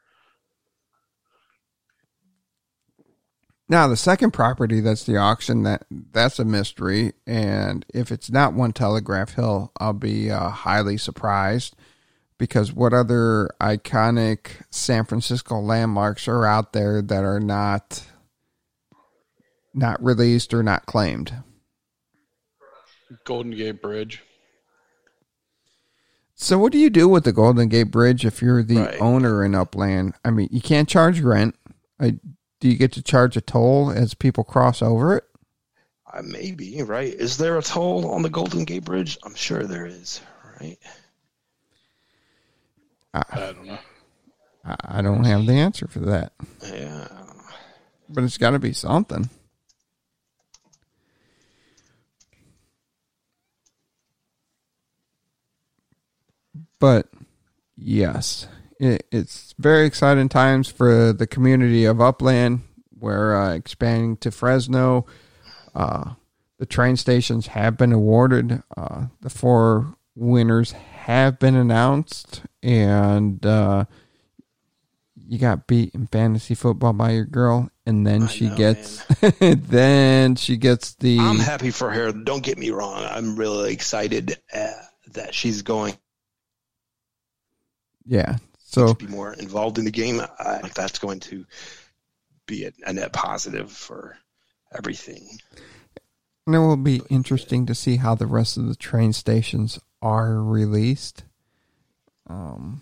[3.69, 8.53] Now the second property that's the auction that that's a mystery, and if it's not
[8.53, 11.75] one Telegraph Hill, I'll be uh, highly surprised
[12.43, 18.05] because what other iconic San Francisco landmarks are out there that are not
[19.73, 21.33] not released or not claimed?
[23.23, 24.23] Golden Gate Bridge.
[26.35, 28.99] So what do you do with the Golden Gate Bridge if you're the right.
[28.99, 30.15] owner in Upland?
[30.25, 31.55] I mean, you can't charge rent.
[31.97, 32.17] I,
[32.59, 35.23] do you get to charge a toll as people cross over it?
[36.11, 37.13] Uh, maybe, right?
[37.13, 39.17] Is there a toll on the Golden Gate Bridge?
[39.23, 40.19] I'm sure there is,
[40.59, 40.77] right?
[43.13, 43.77] I, I don't know.
[44.65, 46.33] I, I don't have the answer for that.
[46.63, 47.07] Yeah.
[48.09, 49.29] But it's got to be something.
[56.79, 57.07] But
[57.77, 58.47] yes,
[58.79, 62.61] it, it's very exciting times for the community of Upland.
[62.99, 65.05] We're uh, expanding to Fresno.
[65.73, 66.15] Uh,
[66.57, 68.63] the train stations have been awarded.
[68.75, 70.73] Uh, the four winners
[71.05, 73.85] have been announced, and uh,
[75.15, 79.03] you got beat in fantasy football by your girl, and then I she know, gets,
[79.39, 81.19] then she gets the.
[81.19, 82.11] I'm happy for her.
[82.11, 83.03] Don't get me wrong.
[83.03, 84.71] I'm really excited uh,
[85.13, 85.95] that she's going
[88.05, 88.37] yeah.
[88.57, 91.45] So be more involved in the game, I think that's going to
[92.47, 94.17] be a, a net positive for
[94.75, 95.27] everything.
[96.45, 100.41] And it will be interesting to see how the rest of the train stations are
[100.43, 101.23] released.
[102.27, 102.81] Um,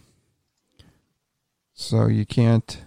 [1.74, 2.84] so you can't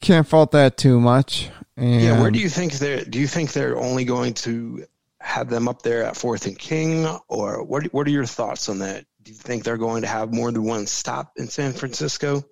[0.00, 1.50] can't fault that too much.
[1.76, 3.04] And yeah, where do you think they're?
[3.04, 4.86] Do you think they're only going to
[5.20, 7.84] have them up there at Fourth and King, or what?
[7.92, 9.04] What are your thoughts on that?
[9.22, 12.44] do you think they're going to have more than one stop in San Francisco?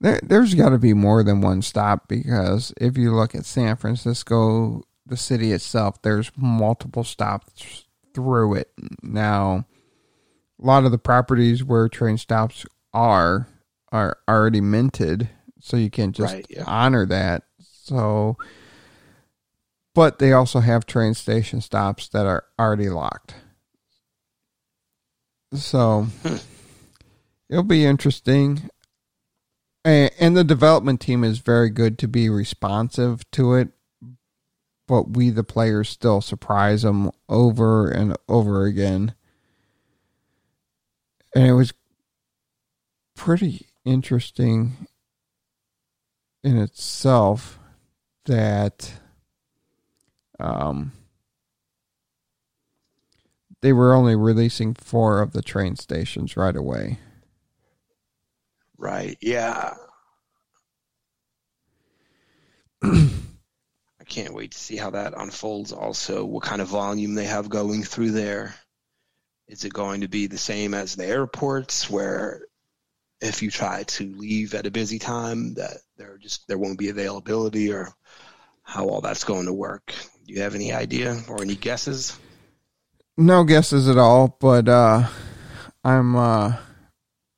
[0.00, 3.76] There, there's got to be more than one stop because if you look at San
[3.76, 7.85] Francisco, the city itself, there's multiple stops
[8.16, 8.72] through it.
[9.02, 9.66] Now,
[10.60, 12.64] a lot of the properties where train stops
[12.94, 13.46] are
[13.92, 15.28] are already minted,
[15.60, 16.64] so you can just right, yeah.
[16.66, 17.44] honor that.
[17.60, 18.38] So,
[19.94, 23.34] but they also have train station stops that are already locked.
[25.52, 26.36] So hmm.
[27.50, 28.70] it'll be interesting.
[29.84, 33.68] And, the development team is very good to be responsive to it,
[34.86, 39.14] but we, the players, still surprise them over and over again.
[41.34, 41.72] And it was
[43.14, 44.86] pretty interesting
[46.42, 47.58] in itself
[48.26, 49.00] that
[50.38, 50.92] um,
[53.62, 56.98] they were only releasing four of the train stations right away.
[58.78, 59.18] Right.
[59.20, 59.74] Yeah.
[64.08, 65.72] Can't wait to see how that unfolds.
[65.72, 68.54] Also, what kind of volume they have going through there.
[69.48, 72.42] Is it going to be the same as the airports, where
[73.20, 76.88] if you try to leave at a busy time, that there just there won't be
[76.88, 77.92] availability, or
[78.62, 79.94] how all that's going to work?
[80.26, 82.18] Do you have any idea or any guesses?
[83.16, 85.08] no guesses at all, but uh,
[85.82, 86.56] I'm uh,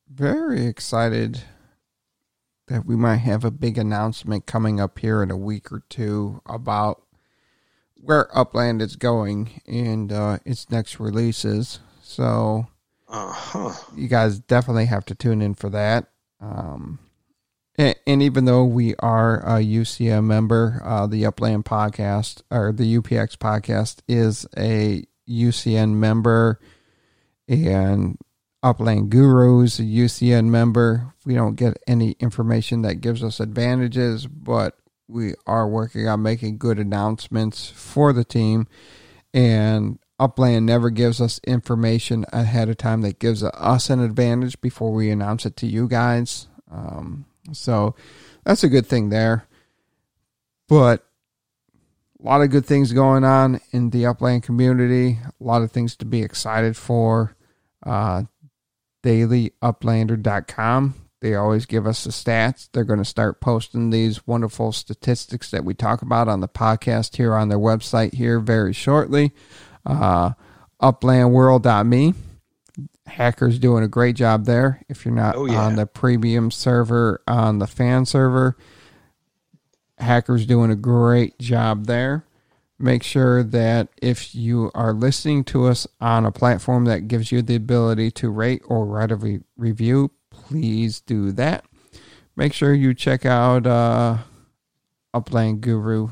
[0.09, 1.41] very excited
[2.69, 6.41] that we might have a big announcement coming up here in a week or two
[6.45, 7.01] about
[8.01, 11.79] where Upland is going and uh, its next releases.
[12.01, 12.67] So
[13.09, 13.73] Uh-huh.
[13.95, 16.07] you guys definitely have to tune in for that.
[16.39, 16.99] Um,
[17.77, 22.97] and, and even though we are a UCM member, uh, the Upland podcast or the
[22.99, 26.59] UPX podcast is a UCN member,
[27.47, 28.17] and
[28.61, 31.13] Upland Gurus a UCN member.
[31.25, 36.57] We don't get any information that gives us advantages, but we are working on making
[36.57, 38.67] good announcements for the team.
[39.33, 44.91] And Upland never gives us information ahead of time that gives us an advantage before
[44.91, 46.47] we announce it to you guys.
[46.69, 47.95] Um, so
[48.43, 49.47] that's a good thing there.
[50.67, 51.05] But
[52.19, 55.19] a lot of good things going on in the Upland community.
[55.23, 57.35] A lot of things to be excited for.
[57.85, 58.23] Uh,
[59.03, 60.95] DailyUplander.com.
[61.21, 62.69] They always give us the stats.
[62.71, 67.17] They're going to start posting these wonderful statistics that we talk about on the podcast
[67.17, 69.33] here on their website here very shortly.
[69.85, 70.31] Uh,
[70.81, 72.13] uplandworld.me.
[73.05, 74.81] Hackers doing a great job there.
[74.87, 75.61] If you're not Oh, yeah.
[75.63, 78.55] on the premium server on the fan server,
[79.97, 82.23] Hackers doing a great job there.
[82.81, 87.41] Make sure that if you are listening to us on a platform that gives you
[87.41, 91.65] the ability to rate or write a re- review, please do that.
[92.37, 94.19] Make sure you check out uh,
[95.13, 96.07] Upland Guru.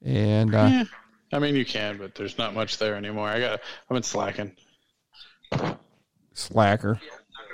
[0.00, 0.84] And uh, Yeah.
[1.32, 3.26] I mean, you can, but there's not much there anymore.
[3.26, 3.52] I got.
[3.52, 4.52] I've been slacking.
[6.34, 7.00] Slacker.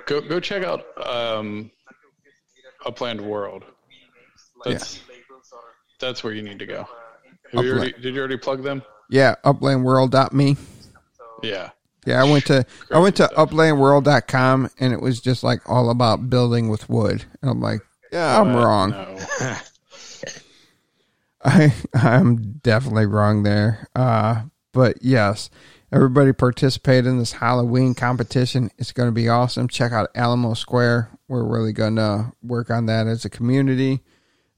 [0.07, 1.71] Go go check out um,
[2.85, 3.65] Upland World.
[4.65, 5.01] That's
[6.01, 6.89] that's where you need to go.
[7.53, 8.83] Have you already, did you already plug them?
[9.11, 10.57] Yeah, uplandworld.me.
[11.43, 11.71] Yeah.
[12.07, 16.31] Yeah, I went to I went to uplandworld.com and it was just like all about
[16.31, 17.25] building with wood.
[17.43, 17.81] And I'm like,
[18.13, 18.91] yeah, I'm Uh, wrong.
[18.91, 19.19] No.
[21.45, 23.89] I I'm definitely wrong there.
[23.95, 24.43] Uh,
[24.73, 25.51] but yes,
[25.93, 28.71] everybody participate in this Halloween competition.
[28.79, 29.69] It's going to be awesome.
[29.69, 31.11] Check out Alamo Square.
[31.29, 34.01] We're really going to work on that as a community.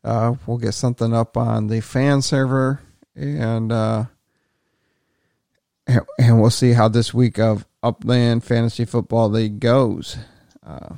[0.03, 2.80] Uh, we'll get something up on the fan server
[3.14, 4.05] and uh,
[5.86, 10.16] and, and we'll see how this week of Upland Fantasy Football League goes.
[10.64, 10.94] Uh,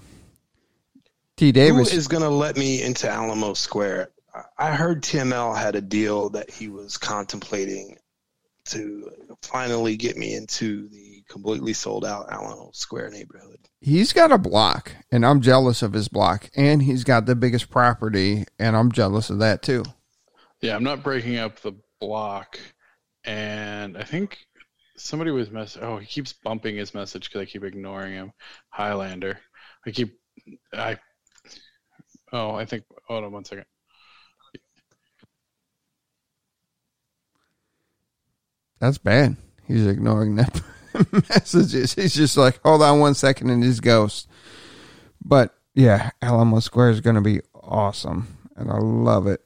[1.36, 1.52] T.
[1.52, 1.92] Davis.
[1.92, 4.10] is going to let me into Alamo Square?
[4.58, 7.98] I heard TML had a deal that he was contemplating
[8.66, 9.10] to
[9.42, 13.51] finally get me into the completely sold out Alamo Square neighborhood.
[13.82, 17.68] He's got a block, and I'm jealous of his block, and he's got the biggest
[17.68, 19.84] property, and I'm jealous of that too.
[20.60, 22.58] Yeah, I'm not breaking up the block,
[23.24, 24.38] and I think
[24.96, 25.76] somebody was mess.
[25.80, 28.32] Oh, he keeps bumping his message because I keep ignoring him.
[28.70, 29.38] Highlander.
[29.84, 30.18] I keep.
[30.72, 30.98] I.
[32.32, 32.84] Oh, I think.
[33.08, 33.66] Hold on one second.
[38.78, 39.36] That's bad.
[39.66, 40.60] He's ignoring that
[41.30, 41.94] messages.
[41.94, 44.28] He's just like, hold on one second, and he's ghost.
[45.24, 49.44] But yeah, Alamo Square is going to be awesome, and I love it.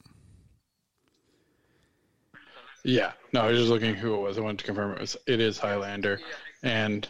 [2.85, 3.13] Yeah.
[3.33, 4.39] No, I was just looking who it was.
[4.39, 5.17] I wanted to confirm it was.
[5.27, 6.21] It is Highlander,
[6.63, 7.07] and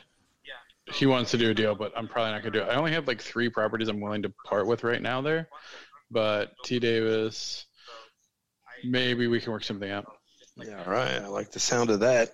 [0.93, 2.69] he wants to do a deal, but I'm probably not gonna do it.
[2.69, 5.49] I only have like three properties I'm willing to part with right now there,
[6.11, 7.67] but T Davis.
[8.85, 10.07] Maybe we can work something out.
[10.57, 11.23] Yeah, all right.
[11.23, 12.31] I like the sound of that.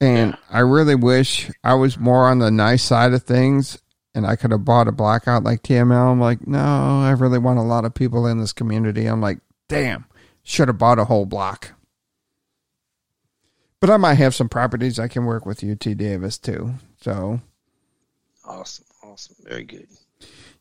[0.00, 3.78] And I really wish I was more on the nice side of things
[4.14, 6.12] and I could have bought a blackout like TML.
[6.12, 9.06] I'm like, no, I really want a lot of people in this community.
[9.06, 9.38] I'm like,
[9.68, 10.06] damn,
[10.42, 11.72] should have bought a whole block.
[13.80, 16.74] But I might have some properties I can work with UT Davis too.
[17.00, 17.40] So,
[18.44, 18.84] Awesome.
[19.02, 19.36] Awesome.
[19.44, 19.86] Very good.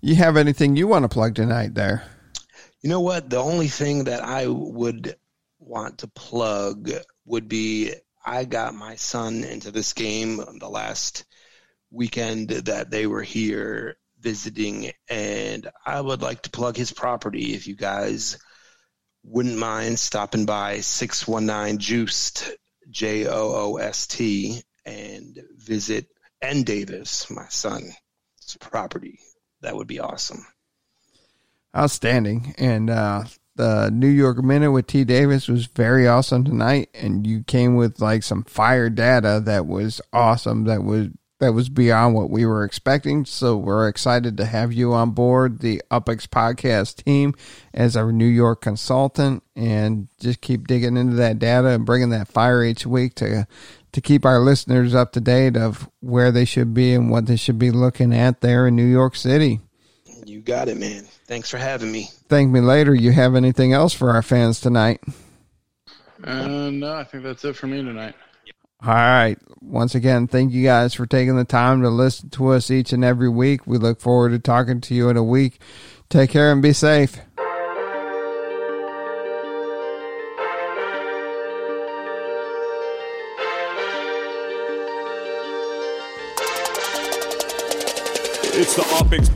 [0.02, 2.04] you have anything you want to plug tonight there?
[2.82, 3.30] You know what?
[3.30, 5.16] The only thing that I would
[5.60, 6.90] want to plug
[7.26, 7.94] would be
[8.30, 11.26] I got my son into this game the last
[11.90, 17.66] weekend that they were here visiting, and I would like to plug his property if
[17.66, 18.38] you guys
[19.24, 22.52] wouldn't mind stopping by 619 Joost,
[22.92, 26.06] J O O S T, and visit
[26.40, 27.96] N Davis, my son's
[28.60, 29.18] property.
[29.62, 30.46] That would be awesome.
[31.76, 32.54] Outstanding.
[32.60, 33.24] And uh,
[33.60, 35.04] the New York Minute with T.
[35.04, 36.90] Davis was very awesome tonight.
[36.94, 40.64] And you came with like some fire data that was awesome.
[40.64, 43.26] That was that was beyond what we were expecting.
[43.26, 47.34] So we're excited to have you on board the UpX podcast team
[47.74, 52.30] as our New York consultant and just keep digging into that data and bringing that
[52.30, 53.46] fire each week to
[53.92, 57.36] to keep our listeners up to date of where they should be and what they
[57.36, 59.60] should be looking at there in New York City.
[60.30, 61.06] You got it, man.
[61.26, 62.08] Thanks for having me.
[62.28, 62.94] Thank me later.
[62.94, 65.02] You have anything else for our fans tonight?
[66.24, 68.14] Uh, no, I think that's it for me tonight.
[68.86, 69.40] All right.
[69.60, 73.04] Once again, thank you guys for taking the time to listen to us each and
[73.04, 73.66] every week.
[73.66, 75.60] We look forward to talking to you in a week.
[76.10, 77.20] Take care and be safe.
[88.62, 89.34] It's the UpX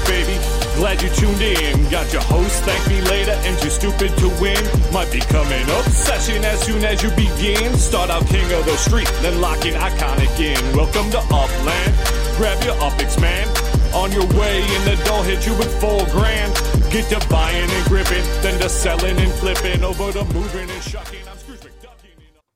[0.00, 0.38] Baby.
[0.76, 1.90] Glad you tuned in.
[1.90, 4.62] Got your host, thank me later, and you're stupid to win.
[4.92, 7.74] Might become an obsession as soon as you begin.
[7.76, 10.60] Start out king of the street, then lock in iconic in.
[10.76, 11.92] Welcome to Upland.
[12.36, 13.46] Grab your UpX, man.
[13.92, 16.54] On your way, and the door hit you with four grand.
[16.90, 21.31] Get to buying and gripping, then to selling and flipping, over to moving and shucking.